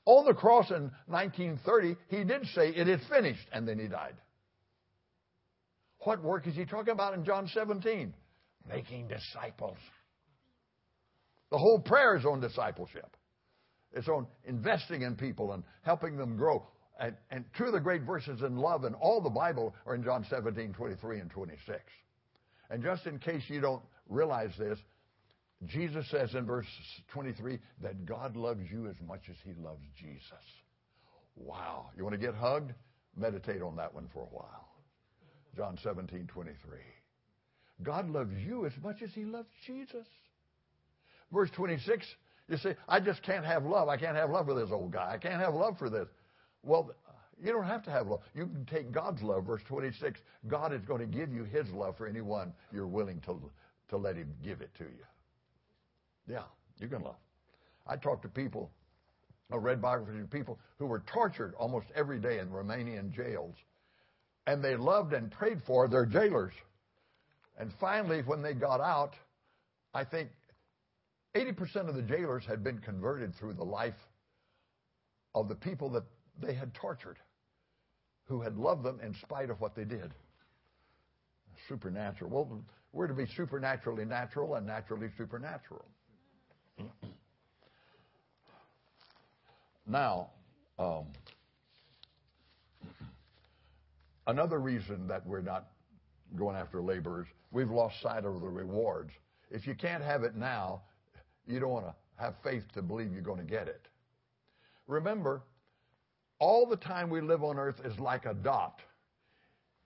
On 0.04 0.24
the 0.24 0.34
cross 0.34 0.70
in 0.70 0.92
1930, 1.06 1.96
he 2.08 2.24
did 2.24 2.46
say 2.54 2.68
it 2.68 2.88
is 2.88 3.00
finished, 3.08 3.46
and 3.52 3.66
then 3.66 3.78
he 3.78 3.86
died. 3.88 4.14
What 6.00 6.22
work 6.22 6.46
is 6.46 6.54
he 6.54 6.64
talking 6.64 6.92
about 6.92 7.14
in 7.14 7.24
John 7.24 7.48
17? 7.52 8.14
Making 8.68 9.08
disciples. 9.08 9.76
The 11.50 11.58
whole 11.58 11.80
prayer 11.80 12.16
is 12.16 12.24
on 12.24 12.40
discipleship. 12.40 13.16
It's 13.92 14.08
on 14.08 14.26
investing 14.44 15.02
in 15.02 15.16
people 15.16 15.52
and 15.52 15.62
helping 15.82 16.16
them 16.16 16.36
grow. 16.36 16.66
And, 16.98 17.16
and 17.30 17.44
two 17.56 17.64
of 17.64 17.72
the 17.72 17.80
great 17.80 18.02
verses 18.02 18.42
in 18.42 18.56
love 18.56 18.84
in 18.84 18.94
all 18.94 19.20
the 19.20 19.30
Bible 19.30 19.74
are 19.86 19.94
in 19.94 20.04
John 20.04 20.24
17, 20.28 20.74
23 20.74 21.20
and 21.20 21.30
26. 21.30 21.78
And 22.70 22.82
just 22.82 23.06
in 23.06 23.18
case 23.18 23.42
you 23.48 23.60
don't 23.60 23.82
realize 24.08 24.50
this, 24.58 24.78
Jesus 25.66 26.08
says 26.10 26.34
in 26.34 26.46
verse 26.46 26.66
23 27.12 27.58
that 27.82 28.06
God 28.06 28.36
loves 28.36 28.62
you 28.70 28.86
as 28.88 28.96
much 29.06 29.22
as 29.28 29.36
he 29.44 29.52
loves 29.60 29.82
Jesus. 29.98 30.22
Wow. 31.36 31.86
You 31.96 32.04
want 32.04 32.14
to 32.14 32.20
get 32.20 32.34
hugged? 32.34 32.72
Meditate 33.16 33.60
on 33.60 33.76
that 33.76 33.92
one 33.92 34.08
for 34.14 34.22
a 34.22 34.34
while. 34.34 34.68
John 35.56 35.78
17, 35.82 36.26
23. 36.26 36.78
God 37.82 38.10
loves 38.10 38.32
you 38.38 38.66
as 38.66 38.72
much 38.82 39.02
as 39.02 39.10
he 39.14 39.24
loves 39.24 39.48
Jesus. 39.66 40.06
Verse 41.32 41.50
26, 41.50 42.06
you 42.48 42.56
say, 42.56 42.76
I 42.88 43.00
just 43.00 43.22
can't 43.22 43.44
have 43.44 43.64
love. 43.64 43.88
I 43.88 43.96
can't 43.96 44.16
have 44.16 44.30
love 44.30 44.46
for 44.46 44.54
this 44.54 44.70
old 44.70 44.92
guy. 44.92 45.12
I 45.12 45.18
can't 45.18 45.40
have 45.40 45.54
love 45.54 45.78
for 45.78 45.88
this. 45.88 46.08
Well, 46.62 46.92
you 47.42 47.52
don't 47.52 47.64
have 47.64 47.82
to 47.84 47.90
have 47.90 48.08
love. 48.08 48.20
You 48.34 48.46
can 48.46 48.66
take 48.66 48.92
God's 48.92 49.22
love. 49.22 49.44
Verse 49.44 49.62
26, 49.66 50.20
God 50.48 50.72
is 50.72 50.82
going 50.82 51.00
to 51.00 51.06
give 51.06 51.32
you 51.32 51.44
his 51.44 51.68
love 51.70 51.96
for 51.96 52.06
anyone 52.06 52.52
you're 52.72 52.86
willing 52.86 53.20
to, 53.22 53.40
to 53.88 53.96
let 53.96 54.16
him 54.16 54.34
give 54.44 54.60
it 54.60 54.70
to 54.78 54.84
you. 54.84 55.04
Yeah, 56.28 56.42
you 56.78 56.88
can 56.88 57.02
love. 57.02 57.16
I 57.86 57.96
talk 57.96 58.22
to 58.22 58.28
people, 58.28 58.70
I 59.50 59.56
read 59.56 59.80
biographies 59.80 60.22
of 60.22 60.30
people 60.30 60.58
who 60.78 60.86
were 60.86 61.02
tortured 61.12 61.54
almost 61.58 61.86
every 61.94 62.18
day 62.18 62.38
in 62.38 62.48
Romanian 62.48 63.10
jails 63.10 63.56
and 64.50 64.64
they 64.64 64.74
loved 64.74 65.12
and 65.12 65.30
prayed 65.30 65.62
for 65.64 65.86
their 65.86 66.04
jailers. 66.04 66.52
And 67.56 67.70
finally, 67.78 68.22
when 68.22 68.42
they 68.42 68.52
got 68.52 68.80
out, 68.80 69.14
I 69.94 70.02
think 70.02 70.30
80% 71.36 71.88
of 71.88 71.94
the 71.94 72.02
jailers 72.02 72.44
had 72.46 72.64
been 72.64 72.78
converted 72.78 73.32
through 73.36 73.54
the 73.54 73.64
life 73.64 73.94
of 75.36 75.48
the 75.48 75.54
people 75.54 75.88
that 75.90 76.02
they 76.42 76.52
had 76.52 76.74
tortured, 76.74 77.18
who 78.24 78.40
had 78.40 78.56
loved 78.56 78.82
them 78.82 78.98
in 79.04 79.14
spite 79.22 79.50
of 79.50 79.60
what 79.60 79.76
they 79.76 79.84
did. 79.84 80.12
Supernatural. 81.68 82.30
Well, 82.30 82.60
we're 82.92 83.06
to 83.06 83.14
be 83.14 83.26
supernaturally 83.36 84.04
natural 84.04 84.56
and 84.56 84.66
naturally 84.66 85.10
supernatural. 85.16 85.84
now, 89.86 90.30
um, 90.76 91.06
Another 94.30 94.60
reason 94.60 95.08
that 95.08 95.26
we're 95.26 95.40
not 95.40 95.66
going 96.36 96.54
after 96.54 96.80
laborers, 96.80 97.26
we've 97.50 97.68
lost 97.68 98.00
sight 98.00 98.24
of 98.24 98.40
the 98.40 98.48
rewards. 98.48 99.10
If 99.50 99.66
you 99.66 99.74
can't 99.74 100.04
have 100.04 100.22
it 100.22 100.36
now, 100.36 100.82
you 101.48 101.58
don't 101.58 101.70
want 101.70 101.86
to 101.86 101.94
have 102.14 102.34
faith 102.44 102.62
to 102.74 102.82
believe 102.82 103.12
you're 103.12 103.22
going 103.22 103.44
to 103.44 103.50
get 103.50 103.66
it. 103.66 103.88
Remember, 104.86 105.42
all 106.38 106.64
the 106.64 106.76
time 106.76 107.10
we 107.10 107.20
live 107.20 107.42
on 107.42 107.58
earth 107.58 107.80
is 107.84 107.98
like 107.98 108.24
a 108.24 108.34
dot 108.34 108.78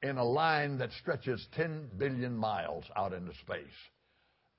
in 0.03 0.19
a 0.19 0.25
line 0.25 0.77
that 0.77 0.91
stretches 1.01 1.47
10 1.57 1.89
billion 1.97 2.37
miles 2.37 2.85
out 2.97 3.15
into 3.15 3.33
space. 3.41 3.65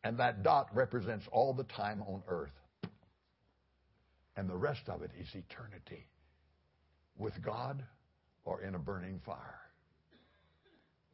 And 0.04 0.18
that 0.18 0.42
dot 0.42 0.68
represents 0.74 1.28
all 1.32 1.54
the 1.54 1.64
time 1.64 2.02
on 2.08 2.24
earth. 2.28 2.58
And 4.36 4.50
the 4.50 4.58
rest 4.58 4.82
of 4.88 5.04
it 5.04 5.12
is 5.22 5.28
eternity 5.36 6.08
with 7.20 7.40
God 7.44 7.84
or 8.46 8.64
in 8.64 8.74
a 8.74 8.80
burning 8.80 9.22
fire. 9.24 9.60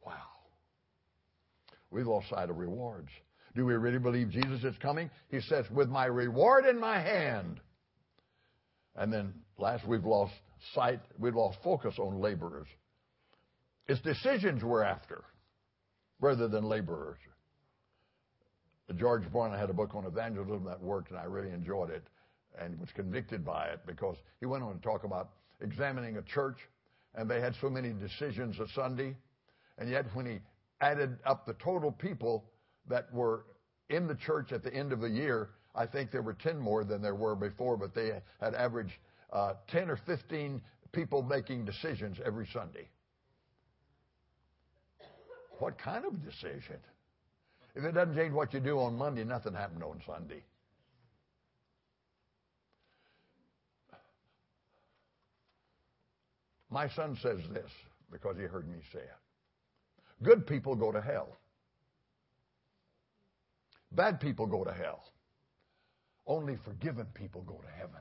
Wow. 0.04 0.12
We've 1.90 2.06
lost 2.06 2.28
sight 2.30 2.50
of 2.50 2.56
rewards. 2.58 3.08
Do 3.54 3.66
we 3.66 3.74
really 3.74 3.98
believe 3.98 4.30
Jesus 4.30 4.64
is 4.64 4.74
coming? 4.78 5.10
He 5.28 5.40
says, 5.40 5.66
with 5.70 5.88
my 5.88 6.06
reward 6.06 6.64
in 6.66 6.80
my 6.80 6.98
hand. 7.00 7.60
And 8.96 9.12
then 9.12 9.34
last, 9.58 9.86
we've 9.86 10.04
lost 10.04 10.32
sight, 10.74 11.00
we've 11.18 11.34
lost 11.34 11.58
focus 11.62 11.94
on 11.98 12.20
laborers. 12.20 12.66
It's 13.88 14.00
decisions 14.00 14.62
we're 14.62 14.82
after 14.82 15.24
rather 16.20 16.48
than 16.48 16.64
laborers. 16.64 17.18
George 18.96 19.22
Barna 19.32 19.58
had 19.58 19.70
a 19.70 19.74
book 19.74 19.94
on 19.94 20.04
evangelism 20.04 20.64
that 20.64 20.80
worked, 20.80 21.10
and 21.10 21.18
I 21.18 21.24
really 21.24 21.50
enjoyed 21.50 21.90
it. 21.90 22.02
and 22.58 22.78
was 22.78 22.90
convicted 22.94 23.44
by 23.44 23.66
it 23.66 23.80
because 23.86 24.16
he 24.40 24.46
went 24.46 24.62
on 24.62 24.74
to 24.74 24.82
talk 24.82 25.04
about 25.04 25.30
examining 25.60 26.16
a 26.16 26.22
church, 26.22 26.58
and 27.14 27.30
they 27.30 27.40
had 27.40 27.54
so 27.60 27.70
many 27.70 27.92
decisions 27.92 28.58
a 28.58 28.66
Sunday, 28.74 29.16
and 29.78 29.88
yet 29.88 30.06
when 30.14 30.26
he 30.26 30.38
added 30.80 31.18
up 31.24 31.46
the 31.46 31.54
total 31.54 31.92
people 31.92 32.44
that 32.88 33.12
were 33.12 33.46
in 33.88 34.06
the 34.06 34.14
church 34.14 34.52
at 34.52 34.62
the 34.62 34.74
end 34.74 34.92
of 34.92 35.00
the 35.00 35.08
year, 35.08 35.50
I 35.74 35.86
think 35.86 36.10
there 36.10 36.22
were 36.22 36.34
10 36.34 36.58
more 36.58 36.84
than 36.84 37.00
there 37.00 37.14
were 37.14 37.34
before, 37.34 37.76
but 37.76 37.94
they 37.94 38.20
had 38.40 38.54
averaged 38.54 38.94
uh, 39.32 39.54
10 39.68 39.90
or 39.90 39.96
15 39.96 40.60
people 40.92 41.22
making 41.22 41.64
decisions 41.64 42.18
every 42.24 42.46
Sunday. 42.52 42.88
What 45.58 45.78
kind 45.78 46.04
of 46.04 46.24
decision? 46.24 46.76
If 47.74 47.84
it 47.84 47.92
doesn't 47.92 48.16
change 48.16 48.32
what 48.32 48.52
you 48.52 48.60
do 48.60 48.78
on 48.78 48.96
Monday, 48.96 49.24
nothing 49.24 49.54
happened 49.54 49.82
on 49.82 50.02
Sunday. 50.06 50.42
My 56.68 56.88
son 56.88 57.16
says 57.22 57.38
this 57.52 57.70
because 58.10 58.36
he 58.38 58.44
heard 58.44 58.66
me 58.66 58.78
say 58.92 59.00
it. 59.00 59.21
Good 60.22 60.46
people 60.46 60.76
go 60.76 60.92
to 60.92 61.00
hell. 61.00 61.38
Bad 63.90 64.20
people 64.20 64.46
go 64.46 64.64
to 64.64 64.72
hell. 64.72 65.04
Only 66.26 66.56
forgiven 66.56 67.06
people 67.14 67.42
go 67.42 67.54
to 67.54 67.68
heaven. 67.76 68.00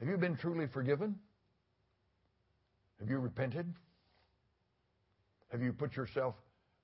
Have 0.00 0.08
you 0.08 0.16
been 0.16 0.36
truly 0.36 0.66
forgiven? 0.66 1.18
Have 2.98 3.10
you 3.10 3.18
repented? 3.18 3.72
Have 5.52 5.62
you 5.62 5.72
put 5.72 5.94
yourself 5.94 6.34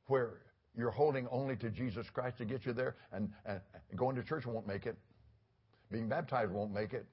where 0.07 0.43
you're 0.77 0.91
holding 0.91 1.27
only 1.29 1.57
to 1.57 1.71
Jesus 1.71 2.09
Christ 2.11 2.39
to 2.39 2.45
get 2.45 2.65
you 2.67 2.73
there? 2.73 2.97
And, 3.13 3.33
and 3.47 3.61
going 3.97 4.17
to 4.17 4.23
church 4.23 4.47
won't 4.47 4.67
make 4.67 4.87
it. 4.87 4.97
Being 5.91 6.09
baptized 6.09 6.53
won't 6.53 6.73
make 6.73 6.93
it. 6.93 7.07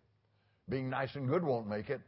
Being 0.69 0.89
nice 0.89 1.15
and 1.15 1.27
good 1.27 1.43
won't 1.43 1.67
make 1.67 1.89
it. 1.89 2.01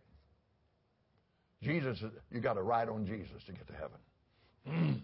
Jesus, 1.61 2.01
you 2.31 2.39
got 2.39 2.53
to 2.53 2.61
ride 2.61 2.89
on 2.89 3.05
Jesus 3.05 3.43
to 3.45 3.51
get 3.51 3.67
to 3.67 3.73
heaven. 3.73 5.03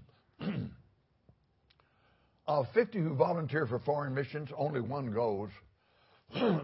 Of 2.48 2.68
50 2.74 3.00
who 3.00 3.16
volunteer 3.16 3.68
for 3.68 3.80
foreign 3.80 4.14
missions, 4.14 4.50
only 4.58 4.80
one 4.80 5.12
goes. 5.12 5.50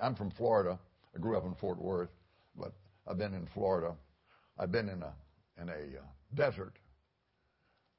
I'm 0.00 0.14
from 0.14 0.30
Florida. 0.32 0.78
I 1.14 1.18
grew 1.18 1.36
up 1.36 1.44
in 1.44 1.54
Fort 1.56 1.78
Worth, 1.78 2.10
but 2.58 2.72
I've 3.08 3.18
been 3.18 3.34
in 3.34 3.46
Florida. 3.54 3.94
I've 4.58 4.72
been 4.72 4.88
in 4.88 5.02
a 5.02 5.12
in 5.60 5.68
a 5.68 5.72
uh, 5.72 6.04
desert. 6.34 6.74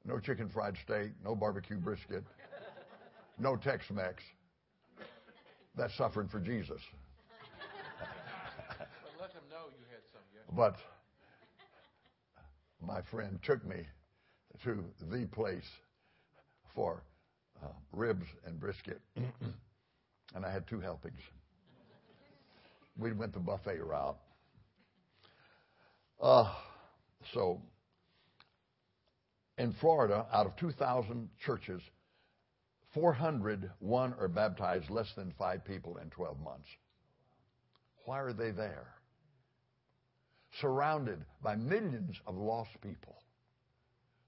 No 0.04 0.18
chicken 0.18 0.48
fried 0.48 0.76
steak, 0.84 1.12
no 1.24 1.34
barbecue 1.34 1.78
brisket, 1.78 2.24
no 3.38 3.56
Tex-Mex. 3.56 4.22
That's 5.76 5.96
suffering 5.96 6.28
for 6.28 6.40
Jesus. 6.40 6.80
but 7.98 8.88
let 9.20 9.32
them 9.32 9.42
know 9.50 9.66
you 9.70 9.84
had 9.90 10.02
some. 10.12 10.22
Yes. 10.34 10.44
But 10.54 10.76
my 12.86 13.00
friend 13.10 13.38
took 13.42 13.64
me 13.66 13.86
to 14.62 14.84
the 15.10 15.26
place 15.26 15.68
for 16.74 17.02
uh, 17.62 17.68
ribs 17.92 18.26
and 18.46 18.58
brisket, 18.60 19.00
and 19.16 20.44
I 20.44 20.50
had 20.50 20.66
two 20.66 20.80
helpings. 20.80 21.20
We 22.96 23.12
went 23.12 23.32
the 23.32 23.40
buffet 23.40 23.80
route. 23.82 24.18
Uh, 26.20 26.52
so, 27.32 27.60
in 29.58 29.72
Florida, 29.80 30.26
out 30.32 30.46
of 30.46 30.56
2,000 30.56 31.28
churches, 31.44 31.82
401 32.92 34.14
are 34.20 34.28
baptized 34.28 34.90
less 34.90 35.12
than 35.16 35.32
five 35.36 35.64
people 35.64 35.96
in 35.96 36.10
12 36.10 36.38
months. 36.40 36.68
Why 38.04 38.20
are 38.20 38.32
they 38.32 38.52
there? 38.52 38.86
Surrounded 40.60 41.24
by 41.42 41.56
millions 41.56 42.16
of 42.26 42.36
lost 42.36 42.70
people. 42.80 43.16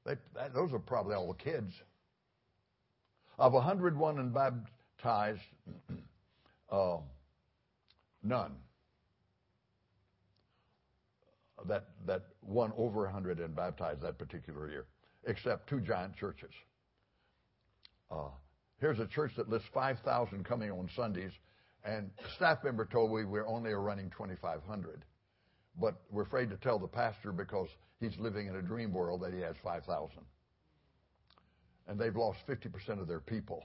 They, 0.04 0.14
that, 0.34 0.54
those 0.54 0.72
are 0.72 0.78
probably 0.78 1.14
all 1.14 1.28
the 1.28 1.34
kids. 1.34 1.72
Of 3.38 3.52
101 3.52 4.18
and 4.18 4.32
baptized, 4.32 5.40
uh, 6.70 6.98
none. 8.22 8.56
That, 11.66 11.84
that 12.06 12.22
won 12.42 12.72
over 12.76 13.02
100 13.02 13.40
and 13.40 13.54
baptized 13.54 14.02
that 14.02 14.18
particular 14.18 14.70
year, 14.70 14.86
except 15.24 15.68
two 15.68 15.80
giant 15.80 16.16
churches. 16.16 16.52
Uh, 18.10 18.28
here's 18.80 19.00
a 19.00 19.06
church 19.06 19.32
that 19.36 19.48
lists 19.48 19.68
5,000 19.74 20.44
coming 20.44 20.70
on 20.70 20.88
Sundays, 20.94 21.32
and 21.84 22.10
staff 22.36 22.58
member 22.62 22.84
told 22.84 23.10
me 23.10 23.24
we're 23.24 23.46
only 23.46 23.72
running 23.72 24.10
2,500. 24.10 25.04
But 25.80 25.96
we're 26.10 26.22
afraid 26.22 26.50
to 26.50 26.56
tell 26.56 26.78
the 26.78 26.88
pastor 26.88 27.32
because 27.32 27.68
he's 28.00 28.16
living 28.18 28.46
in 28.46 28.56
a 28.56 28.62
dream 28.62 28.92
world 28.92 29.22
that 29.22 29.34
he 29.34 29.40
has 29.40 29.56
5,000 29.62 30.10
and 31.88 31.98
they've 31.98 32.16
lost 32.16 32.38
50% 32.48 33.00
of 33.00 33.06
their 33.06 33.20
people. 33.20 33.64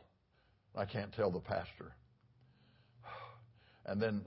I 0.76 0.86
can't 0.86 1.12
tell 1.14 1.32
the 1.32 1.40
pastor. 1.40 1.94
And 3.86 4.02
then 4.02 4.22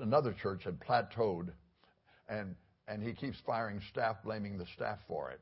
another 0.00 0.32
church 0.32 0.64
had 0.64 0.78
plateaued, 0.80 1.48
and, 2.28 2.54
and 2.86 3.02
he 3.02 3.12
keeps 3.12 3.38
firing 3.46 3.80
staff, 3.90 4.16
blaming 4.22 4.58
the 4.58 4.66
staff 4.74 4.98
for 5.08 5.30
it. 5.30 5.40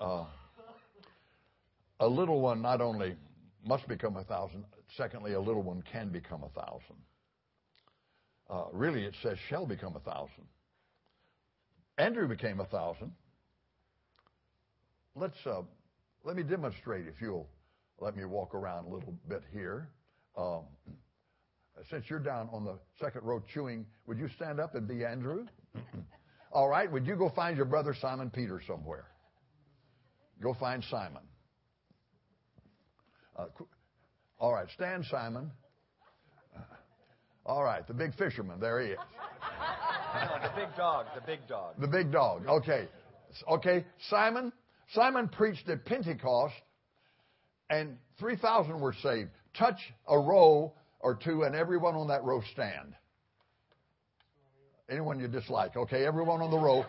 Uh, 0.00 0.26
a 2.00 2.06
little 2.06 2.40
one 2.40 2.60
not 2.60 2.80
only 2.80 3.16
must 3.66 3.88
become 3.88 4.16
a 4.16 4.24
thousand, 4.24 4.64
secondly, 4.96 5.32
a 5.32 5.40
little 5.40 5.62
one 5.62 5.82
can 5.90 6.10
become 6.10 6.42
a 6.44 6.48
thousand. 6.50 6.96
Uh, 8.50 8.64
really, 8.72 9.04
it 9.04 9.14
says 9.22 9.38
shall 9.48 9.64
become 9.64 9.96
a 9.96 10.00
thousand. 10.00 10.44
Andrew 11.98 12.28
became 12.28 12.60
a 12.60 12.64
thousand. 12.64 13.12
Let's 15.14 15.36
uh, 15.46 15.62
let 16.24 16.36
me 16.36 16.42
demonstrate 16.42 17.06
if 17.06 17.20
you'll 17.20 17.48
let 18.00 18.16
me 18.16 18.24
walk 18.24 18.54
around 18.54 18.86
a 18.86 18.88
little 18.88 19.14
bit 19.28 19.42
here. 19.52 19.88
Um, 20.36 20.64
since 21.90 22.04
you're 22.08 22.18
down 22.18 22.48
on 22.52 22.64
the 22.64 22.78
second 23.00 23.22
row 23.24 23.42
chewing, 23.52 23.86
would 24.06 24.18
you 24.18 24.28
stand 24.36 24.60
up 24.60 24.74
and 24.74 24.88
be 24.88 25.04
Andrew? 25.04 25.46
All 26.52 26.68
right, 26.68 26.90
would 26.90 27.06
you 27.06 27.16
go 27.16 27.28
find 27.30 27.56
your 27.56 27.66
brother 27.66 27.94
Simon 28.00 28.30
Peter 28.30 28.60
somewhere? 28.66 29.06
Go 30.40 30.54
find 30.54 30.84
Simon. 30.84 31.22
Uh, 33.36 33.46
all 34.38 34.52
right, 34.52 34.68
stand, 34.74 35.04
Simon. 35.10 35.50
All 37.46 37.62
right, 37.62 37.86
the 37.86 37.94
big 37.94 38.14
fisherman. 38.14 38.58
There 38.58 38.80
he 38.80 38.92
is. 38.92 38.98
No, 40.14 40.38
the 40.42 40.52
big 40.56 40.76
dog. 40.76 41.06
The 41.14 41.20
big 41.20 41.46
dog. 41.46 41.74
The 41.78 41.86
big 41.86 42.12
dog. 42.12 42.46
Okay. 42.46 42.88
Okay, 43.50 43.84
Simon, 44.08 44.52
Simon 44.92 45.28
preached 45.28 45.68
at 45.68 45.84
Pentecost, 45.84 46.54
and 47.68 47.96
3,000 48.18 48.80
were 48.80 48.94
saved. 49.02 49.30
Touch 49.58 49.78
a 50.08 50.18
row 50.18 50.72
or 51.00 51.16
two, 51.16 51.42
and 51.42 51.54
everyone 51.54 51.96
on 51.96 52.08
that 52.08 52.22
row 52.22 52.42
stand. 52.52 52.94
Anyone 54.88 55.18
you 55.18 55.28
dislike, 55.28 55.76
okay? 55.76 56.06
Everyone 56.06 56.40
on 56.40 56.50
the 56.50 56.58
row, 56.58 56.84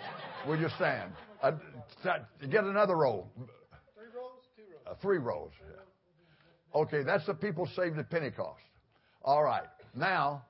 will 0.47 0.59
you 0.59 0.69
stand? 0.75 1.11
Uh, 1.41 1.53
get 2.49 2.63
another 2.63 2.95
row. 2.95 3.25
Three 3.95 4.05
rows, 4.15 4.43
two 4.55 4.63
rows. 4.63 4.81
Uh, 4.85 4.93
three 5.01 5.17
rows. 5.17 5.51
Okay, 6.75 7.03
that's 7.03 7.25
the 7.25 7.33
people 7.33 7.67
saved 7.75 7.97
at 7.97 8.09
Pentecost. 8.09 8.61
All 9.23 9.43
right. 9.43 9.63
Now, 9.95 10.45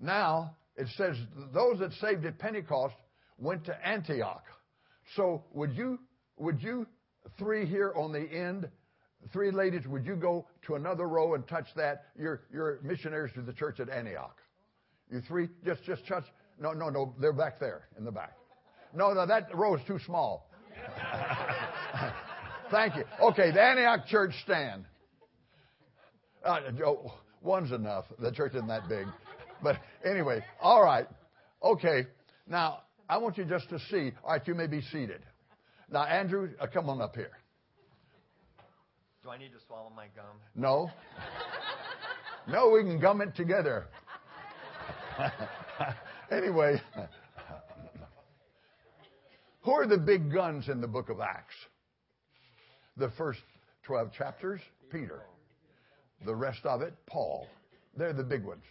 now 0.00 0.56
it 0.76 0.88
says 0.96 1.16
those 1.52 1.78
that 1.80 1.92
saved 1.94 2.24
at 2.24 2.38
Pentecost 2.38 2.94
went 3.38 3.64
to 3.66 3.86
Antioch. 3.86 4.44
So 5.16 5.44
would 5.52 5.74
you 5.74 5.98
would 6.38 6.62
you 6.62 6.86
three 7.38 7.66
here 7.66 7.92
on 7.96 8.12
the 8.12 8.20
end, 8.20 8.68
three 9.32 9.50
ladies, 9.50 9.86
would 9.86 10.06
you 10.06 10.16
go 10.16 10.46
to 10.66 10.74
another 10.76 11.08
row 11.08 11.34
and 11.34 11.46
touch 11.46 11.66
that? 11.76 12.06
You're, 12.18 12.42
you're 12.52 12.80
missionaries 12.82 13.34
to 13.34 13.42
the 13.42 13.52
church 13.52 13.80
at 13.80 13.88
Antioch. 13.88 14.36
You 15.10 15.20
three, 15.26 15.48
just, 15.64 15.84
just 15.84 16.06
touch. 16.06 16.24
No, 16.60 16.72
no, 16.72 16.88
no, 16.88 17.14
they're 17.20 17.32
back 17.32 17.58
there 17.60 17.88
in 17.98 18.04
the 18.04 18.12
back. 18.12 18.32
No, 18.94 19.12
no, 19.12 19.26
that 19.26 19.54
row 19.54 19.76
is 19.76 19.80
too 19.86 19.98
small. 20.04 20.50
Thank 22.70 22.96
you. 22.96 23.04
Okay, 23.22 23.50
the 23.50 23.62
Antioch 23.62 24.06
church 24.06 24.32
stand. 24.44 24.84
Uh, 26.44 26.60
one's 27.42 27.72
enough. 27.72 28.04
The 28.18 28.30
church 28.30 28.54
isn't 28.54 28.68
that 28.68 28.88
big. 28.88 29.06
But 29.62 29.76
anyway, 30.04 30.44
all 30.60 30.82
right. 30.82 31.06
Okay. 31.62 32.06
Now, 32.46 32.82
I 33.08 33.18
want 33.18 33.38
you 33.38 33.44
just 33.44 33.68
to 33.70 33.78
see. 33.90 34.12
All 34.24 34.32
right, 34.32 34.46
you 34.46 34.54
may 34.54 34.66
be 34.66 34.80
seated. 34.80 35.22
Now, 35.90 36.04
Andrew, 36.04 36.50
uh, 36.60 36.66
come 36.66 36.88
on 36.88 37.00
up 37.00 37.14
here. 37.14 37.30
Do 39.22 39.30
I 39.30 39.38
need 39.38 39.52
to 39.52 39.58
swallow 39.66 39.90
my 39.94 40.06
gum? 40.14 40.36
No. 40.54 40.90
no, 42.48 42.70
we 42.70 42.82
can 42.82 43.00
gum 43.00 43.20
it 43.20 43.34
together. 43.34 43.86
anyway, 46.30 46.80
who 49.62 49.72
are 49.72 49.86
the 49.86 49.98
big 49.98 50.32
guns 50.32 50.68
in 50.68 50.80
the 50.80 50.86
book 50.86 51.08
of 51.08 51.20
Acts? 51.20 51.54
The 52.96 53.10
first 53.18 53.40
12 53.84 54.12
chapters? 54.12 54.60
Peter. 54.90 55.22
The 56.24 56.34
rest 56.34 56.64
of 56.64 56.82
it, 56.82 56.94
Paul. 57.06 57.46
They're 57.96 58.12
the 58.12 58.24
big 58.24 58.44
ones. 58.44 58.64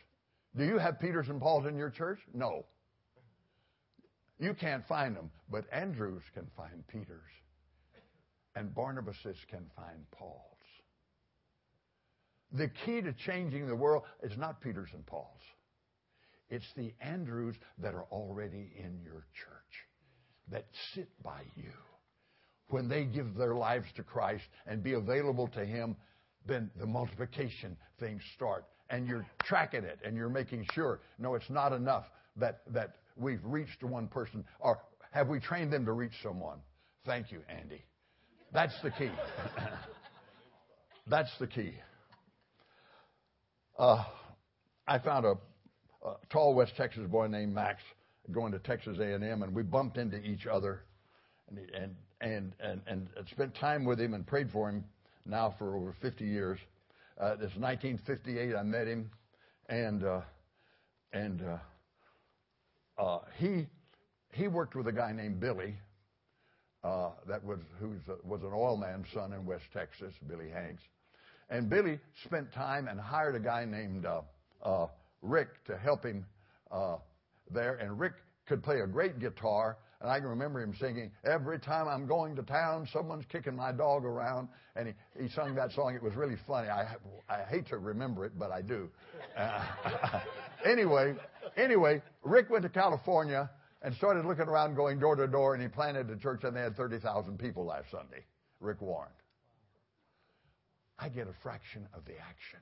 Do 0.56 0.66
you 0.66 0.78
have 0.78 1.00
Peters 1.00 1.30
and 1.30 1.42
Pauls 1.42 1.66
in 1.66 1.78
your 1.78 1.90
church? 1.90 2.20
No. 2.34 2.66
You 4.40 4.54
can't 4.54 4.88
find 4.88 5.16
them, 5.16 5.32
but 5.50 5.66
Andrews 5.72 6.24
can 6.34 6.48
find 6.56 6.86
Peters, 6.88 7.32
and 8.56 8.74
Barnabases 8.74 9.38
can 9.50 9.66
find 9.76 10.10
Pauls. 10.12 10.42
The 12.54 12.70
key 12.86 13.02
to 13.02 13.14
changing 13.14 13.68
the 13.68 13.76
world 13.76 14.04
is 14.24 14.38
not 14.38 14.62
Peters 14.62 14.90
and 14.94 15.06
Pauls. 15.06 15.42
It's 16.50 16.72
the 16.76 16.94
Andrews 17.02 17.56
that 17.80 17.94
are 17.94 18.06
already 18.12 18.72
in 18.78 19.02
your 19.04 19.26
church, 19.34 19.86
that 20.50 20.66
sit 20.94 21.10
by 21.24 21.42
you. 21.56 21.74
When 22.70 22.88
they 22.88 23.06
give 23.06 23.36
their 23.36 23.56
lives 23.56 23.88
to 23.96 24.04
Christ 24.04 24.46
and 24.66 24.84
be 24.84 24.94
available 24.94 25.48
to 25.50 25.66
Him, 25.66 25.96
then 26.48 26.72
the 26.80 26.86
multiplication 26.86 27.78
things 28.00 28.22
start. 28.36 28.66
And 28.90 29.08
you're 29.08 29.26
tracking 29.44 29.84
it 29.84 30.00
and 30.04 30.16
you're 30.16 30.30
making 30.30 30.66
sure, 30.74 31.02
no, 31.20 31.36
it's 31.36 31.50
not 31.50 31.74
enough 31.74 32.06
that, 32.38 32.62
that 32.74 32.96
we've 33.18 33.44
reached 33.44 33.84
one 33.84 34.08
person, 34.08 34.46
or 34.60 34.80
have 35.12 35.28
we 35.28 35.40
trained 35.40 35.74
them 35.74 35.86
to 35.86 35.92
reach 35.92 36.14
someone? 36.24 36.60
Thank 37.06 37.32
you, 37.32 37.42
Andy. 37.50 37.84
That's 38.54 38.74
the 38.82 38.92
key. 38.92 39.12
That's 41.08 41.32
the 41.40 41.48
key. 41.48 41.74
Uh, 43.78 44.04
I 44.88 45.00
found 45.00 45.26
a, 45.26 45.34
a, 46.06 46.16
tall 46.32 46.56
West 46.56 46.74
Texas 46.76 47.08
boy 47.10 47.28
named 47.28 47.54
Max 47.54 47.82
going 48.32 48.52
to 48.52 48.60
Texas 48.60 48.98
A&M, 49.00 49.44
and 49.44 49.54
we 49.54 49.64
bumped 49.64 49.98
into 49.98 50.18
each 50.18 50.48
other, 50.48 50.82
and 51.50 51.60
and 51.74 51.96
and 52.20 52.54
and, 52.60 52.82
and 52.88 53.28
spent 53.32 53.56
time 53.56 53.86
with 53.86 54.00
him 54.00 54.14
and 54.14 54.26
prayed 54.26 54.50
for 54.52 54.70
him 54.70 54.84
now 55.28 55.54
for 55.58 55.76
over 55.76 55.94
50 56.02 56.26
years. 56.26 56.60
Uh, 57.20 57.32
this 57.32 57.52
1958, 57.56 58.56
I 58.56 58.64
met 58.64 58.88
him, 58.88 59.10
and 59.70 60.04
uh, 60.04 60.22
and 61.14 61.42
uh, 61.42 63.02
uh, 63.02 63.20
he 63.38 63.68
he 64.34 64.48
worked 64.48 64.76
with 64.76 64.88
a 64.88 64.92
guy 64.92 65.12
named 65.12 65.40
Billie, 65.40 65.76
uh, 66.84 67.10
that 67.28 67.44
was 67.44 67.60
who 67.80 67.96
was 68.24 68.42
an 68.44 68.52
oil 68.54 68.78
man's 68.78 69.08
son 69.14 69.34
in 69.34 69.46
West 69.46 69.66
Texas, 69.74 70.14
Billie 70.28 70.50
Hanks, 70.50 70.84
and 71.50 71.70
Billie 71.70 72.00
spent 72.24 72.52
time 72.54 72.88
and 72.88 73.00
hired 73.00 73.36
a 73.36 73.40
guy 73.40 73.66
named 73.66 74.06
uh, 74.06 74.22
uh, 74.64 74.88
Rick 75.22 75.50
to 75.66 75.78
help 75.78 76.06
him 76.06 76.26
uh, 76.72 76.98
there. 77.52 77.76
And 77.76 78.00
Rick 78.00 78.14
could 78.48 78.64
play 78.64 78.82
a 78.82 78.88
great 78.88 79.20
guitar. 79.20 79.78
And 80.00 80.12
I 80.12 80.20
can 80.20 80.28
remember 80.28 80.62
him 80.62 80.76
singing, 80.80 81.12
Every 81.24 81.60
time 81.60 81.88
I'm 81.88 82.06
going 82.06 82.36
to 82.36 82.44
town, 82.44 82.88
someone's 82.94 83.26
kicking 83.32 83.56
my 83.56 83.72
dog 83.72 84.06
around. 84.06 84.48
And 84.76 84.90
he, 84.90 85.24
he 85.24 85.30
sung 85.30 85.56
that 85.56 85.72
song. 85.72 85.96
It 85.96 86.04
was 86.04 86.16
really 86.16 86.38
funny. 86.46 86.70
I, 86.70 86.96
I 87.28 87.44
hate 87.50 87.68
to 87.68 87.78
remember 87.78 88.26
it, 88.26 88.34
but 88.38 88.52
I 88.52 88.62
do. 88.62 88.90
Uh, 89.36 89.64
anyway, 90.66 91.16
anyway, 91.56 92.02
Rick 92.24 92.50
went 92.52 92.64
to 92.64 92.70
California 92.70 93.50
and 93.82 93.96
started 93.96 94.26
looking 94.26 94.48
around, 94.48 94.76
going 94.76 95.00
door 95.00 95.16
to 95.16 95.28
door, 95.28 95.56
and 95.56 95.64
he 95.64 95.70
planted 95.70 96.10
a 96.10 96.18
church, 96.18 96.44
and 96.44 96.56
they 96.56 96.62
had 96.62 96.76
30,000 96.76 97.40
people 97.40 97.66
last 97.66 97.90
Sunday. 97.90 98.24
Rick 98.60 98.82
Warren. 98.82 99.12
I 101.00 101.10
get 101.10 101.28
a 101.28 101.34
fraction 101.42 101.88
of 101.94 102.06
the 102.06 102.14
action. 102.14 102.60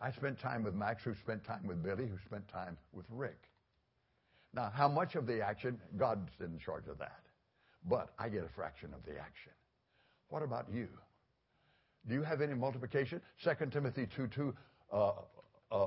I 0.00 0.12
spent 0.12 0.38
time 0.40 0.62
with 0.62 0.74
Max, 0.74 1.02
who 1.02 1.14
spent 1.14 1.44
time 1.44 1.66
with 1.66 1.82
Billie, 1.82 2.06
who 2.06 2.16
spent 2.26 2.46
time 2.48 2.76
with 2.92 3.06
Rick. 3.10 3.47
Now, 4.54 4.72
how 4.74 4.88
much 4.88 5.14
of 5.14 5.26
the 5.26 5.42
action? 5.42 5.78
God's 5.96 6.30
in 6.40 6.58
charge 6.58 6.86
of 6.88 6.98
that. 6.98 7.20
But 7.88 8.10
I 8.18 8.28
get 8.28 8.44
a 8.44 8.48
fraction 8.48 8.90
of 8.94 9.04
the 9.04 9.18
action. 9.18 9.52
What 10.28 10.42
about 10.42 10.66
you? 10.72 10.88
Do 12.08 12.14
you 12.14 12.22
have 12.22 12.40
any 12.40 12.54
multiplication? 12.54 13.20
2 13.44 13.66
Timothy 13.70 14.06
2 14.16 14.28
2, 14.28 14.54
uh, 14.92 15.10
uh, 15.70 15.86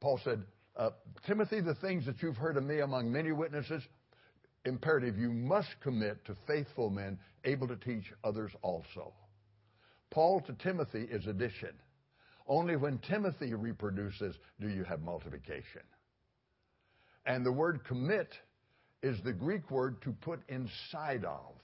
Paul 0.00 0.20
said, 0.22 0.42
uh, 0.76 0.90
Timothy, 1.26 1.60
the 1.60 1.74
things 1.76 2.06
that 2.06 2.22
you've 2.22 2.36
heard 2.36 2.56
of 2.56 2.64
me 2.64 2.80
among 2.80 3.10
many 3.10 3.32
witnesses, 3.32 3.82
imperative 4.64 5.18
you 5.18 5.32
must 5.32 5.68
commit 5.82 6.24
to 6.26 6.36
faithful 6.46 6.90
men 6.90 7.18
able 7.44 7.68
to 7.68 7.76
teach 7.76 8.12
others 8.24 8.52
also. 8.62 9.12
Paul 10.10 10.40
to 10.42 10.52
Timothy 10.52 11.06
is 11.10 11.26
addition. 11.26 11.72
Only 12.46 12.76
when 12.76 12.98
Timothy 12.98 13.54
reproduces 13.54 14.36
do 14.60 14.68
you 14.68 14.84
have 14.84 15.00
multiplication. 15.00 15.82
And 17.26 17.44
the 17.44 17.52
word 17.52 17.84
commit 17.84 18.28
is 19.02 19.16
the 19.24 19.32
Greek 19.32 19.70
word 19.70 20.00
to 20.02 20.12
put 20.12 20.40
inside 20.48 21.24
of. 21.24 21.54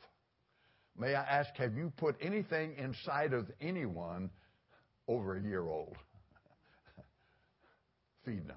May 0.99 1.15
I 1.15 1.23
ask, 1.23 1.55
have 1.57 1.77
you 1.77 1.93
put 1.97 2.17
anything 2.21 2.75
inside 2.77 3.33
of 3.33 3.47
anyone 3.61 4.31
over 5.07 5.37
a 5.37 5.43
year 5.43 5.67
old? 5.69 5.97
Feed 8.25 8.49
them. 8.49 8.57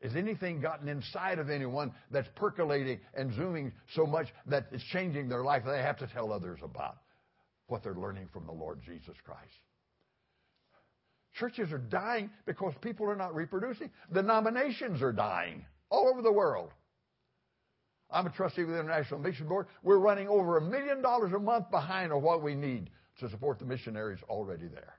Is 0.00 0.16
anything 0.16 0.60
gotten 0.60 0.88
inside 0.88 1.38
of 1.38 1.50
anyone 1.50 1.92
that's 2.10 2.28
percolating 2.36 3.00
and 3.14 3.34
zooming 3.34 3.72
so 3.94 4.06
much 4.06 4.28
that 4.46 4.68
it's 4.72 4.84
changing 4.84 5.28
their 5.28 5.42
life 5.42 5.64
they 5.66 5.82
have 5.82 5.98
to 5.98 6.06
tell 6.06 6.32
others 6.32 6.60
about? 6.62 6.98
what 7.68 7.82
they're 7.82 7.94
learning 7.94 8.28
from 8.32 8.46
the 8.46 8.52
Lord 8.52 8.80
Jesus 8.84 9.14
Christ. 9.24 9.40
Churches 11.38 11.70
are 11.70 11.78
dying 11.78 12.30
because 12.46 12.74
people 12.80 13.08
are 13.08 13.16
not 13.16 13.34
reproducing. 13.34 13.90
Denominations 14.12 15.00
are 15.02 15.12
dying 15.12 15.64
all 15.90 16.08
over 16.08 16.22
the 16.22 16.32
world. 16.32 16.70
I'm 18.10 18.26
a 18.26 18.30
trustee 18.30 18.64
with 18.64 18.74
the 18.74 18.80
International 18.80 19.20
Mission 19.20 19.48
Board. 19.48 19.66
We're 19.82 19.98
running 19.98 20.28
over 20.28 20.56
a 20.56 20.62
million 20.62 21.02
dollars 21.02 21.32
a 21.32 21.38
month 21.38 21.70
behind 21.70 22.12
on 22.12 22.22
what 22.22 22.42
we 22.42 22.54
need 22.54 22.90
to 23.20 23.28
support 23.28 23.58
the 23.58 23.66
missionaries 23.66 24.20
already 24.28 24.68
there. 24.68 24.94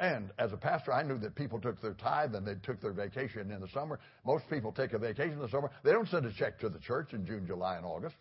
And 0.00 0.30
as 0.38 0.52
a 0.52 0.56
pastor, 0.56 0.92
I 0.92 1.02
knew 1.02 1.18
that 1.18 1.34
people 1.34 1.60
took 1.60 1.80
their 1.82 1.94
tithe 1.94 2.34
and 2.36 2.46
they 2.46 2.54
took 2.62 2.80
their 2.80 2.92
vacation 2.92 3.50
in 3.50 3.60
the 3.60 3.68
summer. 3.68 3.98
Most 4.24 4.48
people 4.48 4.70
take 4.70 4.92
a 4.92 4.98
vacation 4.98 5.32
in 5.32 5.40
the 5.40 5.48
summer. 5.48 5.70
They 5.82 5.90
don't 5.90 6.08
send 6.08 6.24
a 6.24 6.32
check 6.32 6.60
to 6.60 6.68
the 6.68 6.78
church 6.78 7.14
in 7.14 7.26
June, 7.26 7.46
July, 7.46 7.76
and 7.76 7.84
August. 7.84 8.14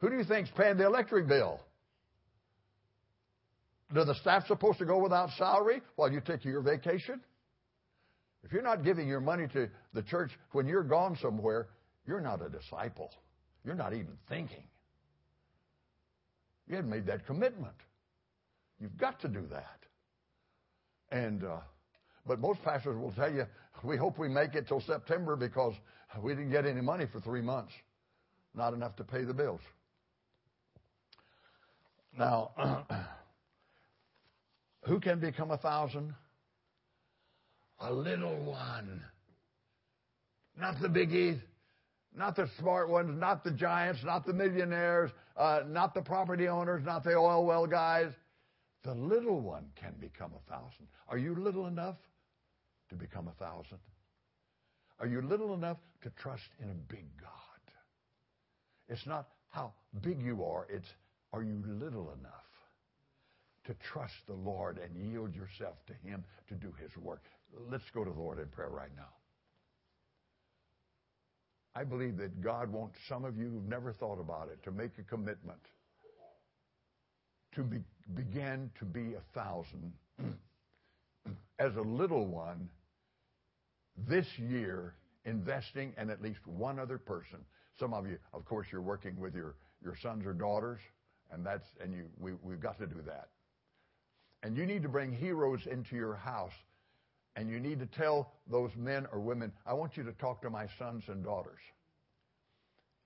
Who 0.00 0.08
do 0.08 0.16
you 0.16 0.24
think's 0.24 0.50
paying 0.56 0.78
the 0.78 0.86
electric 0.86 1.26
bill? 1.26 1.60
Do 3.94 4.04
the 4.04 4.14
staff 4.14 4.46
supposed 4.46 4.78
to 4.78 4.84
go 4.84 4.98
without 4.98 5.30
salary 5.38 5.80
while 5.96 6.12
you 6.12 6.20
take 6.20 6.44
your 6.44 6.60
vacation? 6.60 7.20
If 8.44 8.52
you're 8.52 8.62
not 8.62 8.84
giving 8.84 9.08
your 9.08 9.20
money 9.20 9.46
to 9.48 9.68
the 9.94 10.02
church 10.02 10.30
when 10.52 10.66
you're 10.66 10.82
gone 10.84 11.16
somewhere, 11.20 11.68
you're 12.06 12.20
not 12.20 12.44
a 12.44 12.48
disciple. 12.48 13.10
You're 13.64 13.74
not 13.74 13.92
even 13.92 14.16
thinking. 14.28 14.64
You 16.68 16.76
haven't 16.76 16.90
made 16.90 17.06
that 17.06 17.26
commitment. 17.26 17.74
You've 18.78 18.96
got 18.96 19.20
to 19.22 19.28
do 19.28 19.44
that. 19.50 19.78
And 21.10 21.44
uh, 21.44 21.58
but 22.26 22.40
most 22.40 22.62
pastors 22.62 22.96
will 22.96 23.12
tell 23.12 23.32
you, 23.32 23.46
we 23.82 23.96
hope 23.96 24.18
we 24.18 24.28
make 24.28 24.54
it 24.54 24.68
till 24.68 24.82
September 24.82 25.34
because 25.34 25.72
we 26.22 26.34
didn't 26.34 26.50
get 26.50 26.66
any 26.66 26.82
money 26.82 27.06
for 27.10 27.20
three 27.20 27.40
months, 27.40 27.72
not 28.54 28.74
enough 28.74 28.94
to 28.96 29.04
pay 29.04 29.24
the 29.24 29.32
bills. 29.32 29.60
Now, 32.16 32.50
who 34.88 34.98
can 34.98 35.20
become 35.20 35.50
a 35.50 35.58
thousand? 35.58 36.14
A 37.80 37.92
little 37.92 38.36
one. 38.42 39.02
Not 40.58 40.80
the 40.80 40.88
biggies, 40.88 41.38
not 42.16 42.34
the 42.34 42.48
smart 42.58 42.88
ones, 42.88 43.16
not 43.20 43.44
the 43.44 43.50
giants, 43.50 44.00
not 44.02 44.26
the 44.26 44.32
millionaires, 44.32 45.10
uh, 45.36 45.60
not 45.68 45.94
the 45.94 46.00
property 46.00 46.48
owners, 46.48 46.82
not 46.84 47.04
the 47.04 47.14
oil 47.14 47.44
well 47.44 47.66
guys. 47.66 48.10
The 48.82 48.94
little 48.94 49.40
one 49.40 49.66
can 49.76 49.94
become 50.00 50.32
a 50.34 50.50
thousand. 50.50 50.88
Are 51.08 51.18
you 51.18 51.34
little 51.34 51.66
enough 51.66 51.96
to 52.88 52.96
become 52.96 53.28
a 53.28 53.44
thousand? 53.44 53.78
Are 54.98 55.06
you 55.06 55.20
little 55.20 55.54
enough 55.54 55.76
to 56.02 56.10
trust 56.10 56.48
in 56.60 56.70
a 56.70 56.92
big 56.92 57.04
God? 57.20 57.30
It's 58.88 59.06
not 59.06 59.28
how 59.50 59.74
big 60.00 60.20
you 60.22 60.42
are, 60.44 60.66
it's 60.70 60.88
are 61.32 61.42
you 61.42 61.62
little 61.66 62.10
enough 62.18 62.47
to 63.68 63.74
trust 63.92 64.14
the 64.26 64.34
Lord 64.34 64.78
and 64.78 65.12
yield 65.12 65.34
yourself 65.34 65.76
to 65.86 66.08
Him 66.08 66.24
to 66.48 66.54
do 66.54 66.72
His 66.82 66.90
work? 66.96 67.22
Let's 67.70 67.88
go 67.94 68.02
to 68.02 68.10
the 68.10 68.18
Lord 68.18 68.38
in 68.38 68.46
prayer 68.46 68.70
right 68.70 68.90
now. 68.96 69.12
I 71.74 71.84
believe 71.84 72.16
that 72.16 72.40
God 72.40 72.72
wants 72.72 72.96
some 73.08 73.24
of 73.24 73.36
you 73.36 73.48
who've 73.50 73.68
never 73.68 73.92
thought 73.92 74.18
about 74.18 74.48
it 74.48 74.62
to 74.64 74.72
make 74.72 74.92
a 74.98 75.02
commitment 75.02 75.60
to 77.54 77.62
be, 77.62 77.78
begin 78.14 78.70
to 78.78 78.84
be 78.84 79.14
a 79.14 79.38
thousand 79.38 79.92
as 81.58 81.76
a 81.76 81.80
little 81.80 82.26
one 82.26 82.68
this 84.08 84.26
year 84.38 84.94
investing 85.24 85.92
in 86.00 86.10
at 86.10 86.22
least 86.22 86.40
one 86.46 86.78
other 86.78 86.98
person. 86.98 87.38
Some 87.78 87.92
of 87.92 88.06
you, 88.06 88.18
of 88.32 88.44
course, 88.44 88.66
you're 88.72 88.80
working 88.80 89.18
with 89.20 89.34
your, 89.34 89.54
your 89.82 89.94
sons 90.02 90.26
or 90.26 90.32
daughters, 90.32 90.80
and 91.30 91.44
that's 91.44 91.66
and 91.80 91.92
you 91.92 92.04
we, 92.18 92.32
we've 92.42 92.60
got 92.60 92.78
to 92.78 92.86
do 92.86 93.02
that. 93.06 93.28
And 94.42 94.56
you 94.56 94.66
need 94.66 94.82
to 94.82 94.88
bring 94.88 95.12
heroes 95.12 95.66
into 95.66 95.96
your 95.96 96.14
house, 96.14 96.52
and 97.36 97.50
you 97.50 97.58
need 97.60 97.80
to 97.80 97.86
tell 97.86 98.32
those 98.50 98.70
men 98.76 99.06
or 99.12 99.20
women, 99.20 99.52
I 99.66 99.74
want 99.74 99.96
you 99.96 100.04
to 100.04 100.12
talk 100.12 100.42
to 100.42 100.50
my 100.50 100.66
sons 100.78 101.04
and 101.08 101.24
daughters. 101.24 101.60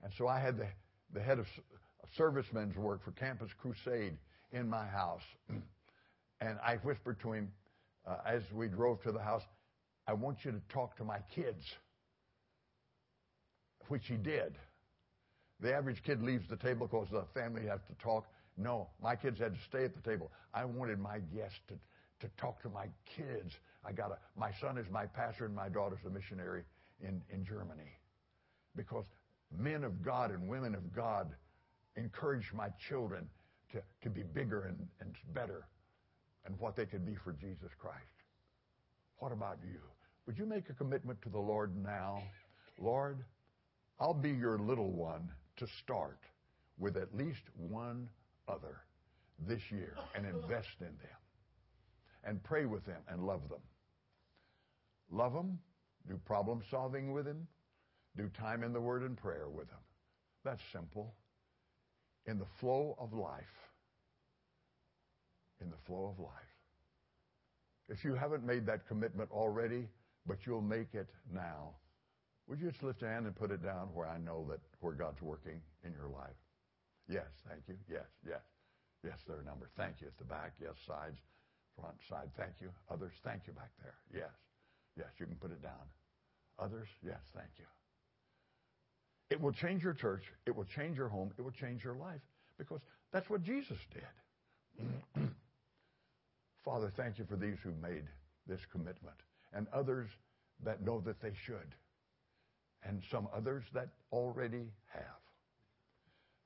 And 0.03 0.11
so 0.17 0.27
I 0.27 0.39
had 0.39 0.57
the, 0.57 0.67
the 1.13 1.21
head 1.21 1.39
of 1.39 1.47
servicemen's 2.17 2.75
work 2.75 3.03
for 3.03 3.11
Campus 3.11 3.49
Crusade 3.59 4.17
in 4.51 4.69
my 4.69 4.85
house. 4.85 5.23
and 6.41 6.59
I 6.63 6.75
whispered 6.77 7.19
to 7.21 7.33
him 7.33 7.51
uh, 8.05 8.17
as 8.25 8.43
we 8.53 8.67
drove 8.67 9.01
to 9.03 9.11
the 9.11 9.21
house, 9.21 9.43
I 10.07 10.13
want 10.13 10.39
you 10.43 10.51
to 10.51 10.61
talk 10.69 10.97
to 10.97 11.03
my 11.03 11.19
kids, 11.33 11.63
which 13.87 14.07
he 14.07 14.15
did. 14.15 14.55
The 15.61 15.73
average 15.73 16.03
kid 16.03 16.21
leaves 16.21 16.47
the 16.49 16.57
table 16.57 16.87
because 16.87 17.07
the 17.09 17.23
family 17.33 17.65
has 17.67 17.79
to 17.87 18.03
talk. 18.03 18.25
No, 18.57 18.89
my 19.01 19.15
kids 19.15 19.39
had 19.39 19.53
to 19.53 19.59
stay 19.67 19.83
at 19.83 19.95
the 19.95 20.09
table. 20.09 20.31
I 20.53 20.65
wanted 20.65 20.99
my 20.99 21.19
guests 21.35 21.59
to, 21.69 21.75
to 22.21 22.31
talk 22.37 22.61
to 22.61 22.69
my 22.69 22.87
kids. 23.15 23.53
I 23.85 23.91
got 23.91 24.11
a, 24.11 24.17
my 24.39 24.51
son 24.61 24.77
is 24.77 24.85
my 24.91 25.05
pastor 25.05 25.45
and 25.45 25.55
my 25.55 25.69
daughter's 25.69 25.99
a 26.05 26.09
missionary 26.09 26.63
in, 27.01 27.21
in 27.31 27.43
Germany. 27.43 27.91
Because 28.75 29.05
men 29.57 29.83
of 29.83 30.03
God 30.03 30.31
and 30.31 30.47
women 30.47 30.75
of 30.75 30.93
God 30.95 31.29
encourage 31.95 32.51
my 32.53 32.69
children 32.89 33.27
to, 33.71 33.81
to 34.03 34.09
be 34.09 34.23
bigger 34.23 34.63
and, 34.63 34.77
and 35.01 35.15
better 35.33 35.67
and 36.45 36.59
what 36.59 36.75
they 36.75 36.85
could 36.85 37.05
be 37.05 37.15
for 37.23 37.33
Jesus 37.33 37.69
Christ. 37.79 37.97
What 39.17 39.31
about 39.31 39.57
you? 39.63 39.79
Would 40.25 40.37
you 40.37 40.45
make 40.45 40.69
a 40.69 40.73
commitment 40.73 41.21
to 41.23 41.29
the 41.29 41.39
Lord 41.39 41.75
now? 41.83 42.21
Lord, 42.79 43.23
I'll 43.99 44.13
be 44.13 44.31
your 44.31 44.57
little 44.57 44.91
one 44.91 45.29
to 45.57 45.67
start 45.83 46.19
with 46.77 46.97
at 46.97 47.15
least 47.15 47.41
one 47.55 48.09
other 48.47 48.81
this 49.47 49.61
year 49.71 49.95
and 50.15 50.25
invest 50.25 50.79
in 50.79 50.87
them 50.87 51.21
and 52.23 52.43
pray 52.43 52.65
with 52.65 52.85
them 52.85 53.01
and 53.09 53.25
love 53.25 53.49
them. 53.49 53.61
Love 55.11 55.33
them, 55.33 55.59
do 56.07 56.19
problem 56.25 56.61
solving 56.71 57.13
with 57.13 57.25
them, 57.25 57.47
do 58.17 58.29
time 58.37 58.63
in 58.63 58.73
the 58.73 58.81
Word 58.81 59.03
and 59.03 59.17
prayer 59.17 59.49
with 59.49 59.67
them. 59.67 59.79
That's 60.43 60.61
simple. 60.71 61.13
In 62.25 62.39
the 62.39 62.47
flow 62.59 62.95
of 62.99 63.13
life. 63.13 63.43
In 65.61 65.69
the 65.69 65.77
flow 65.85 66.13
of 66.13 66.19
life. 66.19 66.31
If 67.89 68.03
you 68.03 68.15
haven't 68.15 68.45
made 68.45 68.65
that 68.65 68.87
commitment 68.87 69.29
already, 69.31 69.87
but 70.25 70.37
you'll 70.45 70.61
make 70.61 70.93
it 70.93 71.09
now, 71.33 71.71
would 72.47 72.59
you 72.59 72.69
just 72.69 72.83
lift 72.83 73.03
a 73.03 73.07
hand 73.07 73.25
and 73.25 73.35
put 73.35 73.51
it 73.51 73.63
down 73.63 73.89
where 73.93 74.07
I 74.07 74.17
know 74.17 74.45
that 74.49 74.59
where 74.79 74.93
God's 74.93 75.21
working 75.21 75.61
in 75.85 75.91
your 75.91 76.07
life? 76.07 76.35
Yes, 77.07 77.27
thank 77.47 77.61
you. 77.67 77.75
Yes, 77.89 78.07
yes. 78.25 78.41
Yes, 79.03 79.19
there 79.27 79.37
are 79.37 79.43
numbers. 79.43 79.69
Thank 79.75 79.99
you. 79.99 80.07
At 80.07 80.17
the 80.17 80.23
back, 80.23 80.53
yes, 80.61 80.75
sides, 80.87 81.19
front, 81.75 81.95
side. 82.07 82.29
Thank 82.37 82.53
you. 82.61 82.69
Others, 82.89 83.11
thank 83.23 83.47
you 83.47 83.53
back 83.53 83.71
there. 83.81 83.95
Yes. 84.13 84.31
Yes, 84.97 85.09
you 85.19 85.25
can 85.25 85.35
put 85.35 85.51
it 85.51 85.61
down. 85.61 85.85
Others, 86.59 86.87
yes, 87.05 87.19
thank 87.35 87.49
you. 87.57 87.65
It 89.29 89.41
will 89.41 89.51
change 89.51 89.83
your 89.83 89.93
church. 89.93 90.23
It 90.45 90.55
will 90.55 90.65
change 90.75 90.97
your 90.97 91.09
home. 91.09 91.31
It 91.37 91.41
will 91.41 91.51
change 91.51 91.83
your 91.83 91.95
life 91.95 92.21
because 92.57 92.79
that's 93.11 93.29
what 93.29 93.41
Jesus 93.41 93.79
did. 93.91 95.23
Father, 96.63 96.91
thank 96.95 97.17
you 97.17 97.25
for 97.25 97.35
these 97.35 97.57
who 97.63 97.71
made 97.81 98.03
this 98.47 98.61
commitment 98.71 99.17
and 99.53 99.67
others 99.73 100.07
that 100.63 100.81
know 100.81 101.01
that 101.01 101.21
they 101.21 101.33
should 101.45 101.75
and 102.85 103.01
some 103.11 103.27
others 103.35 103.63
that 103.73 103.89
already 104.11 104.71
have. 104.93 105.22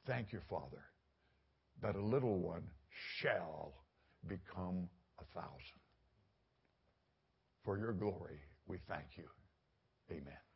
Thank 0.08 0.32
you, 0.32 0.40
Father, 0.50 0.86
that 1.82 1.96
a 1.96 2.02
little 2.02 2.40
one 2.40 2.64
shall 3.20 3.74
become 4.28 4.88
a 5.20 5.26
thousand. 5.40 5.82
For 7.66 7.78
your 7.78 7.92
glory, 7.92 8.40
we 8.68 8.78
thank 8.88 9.18
you. 9.18 9.26
Amen. 10.10 10.47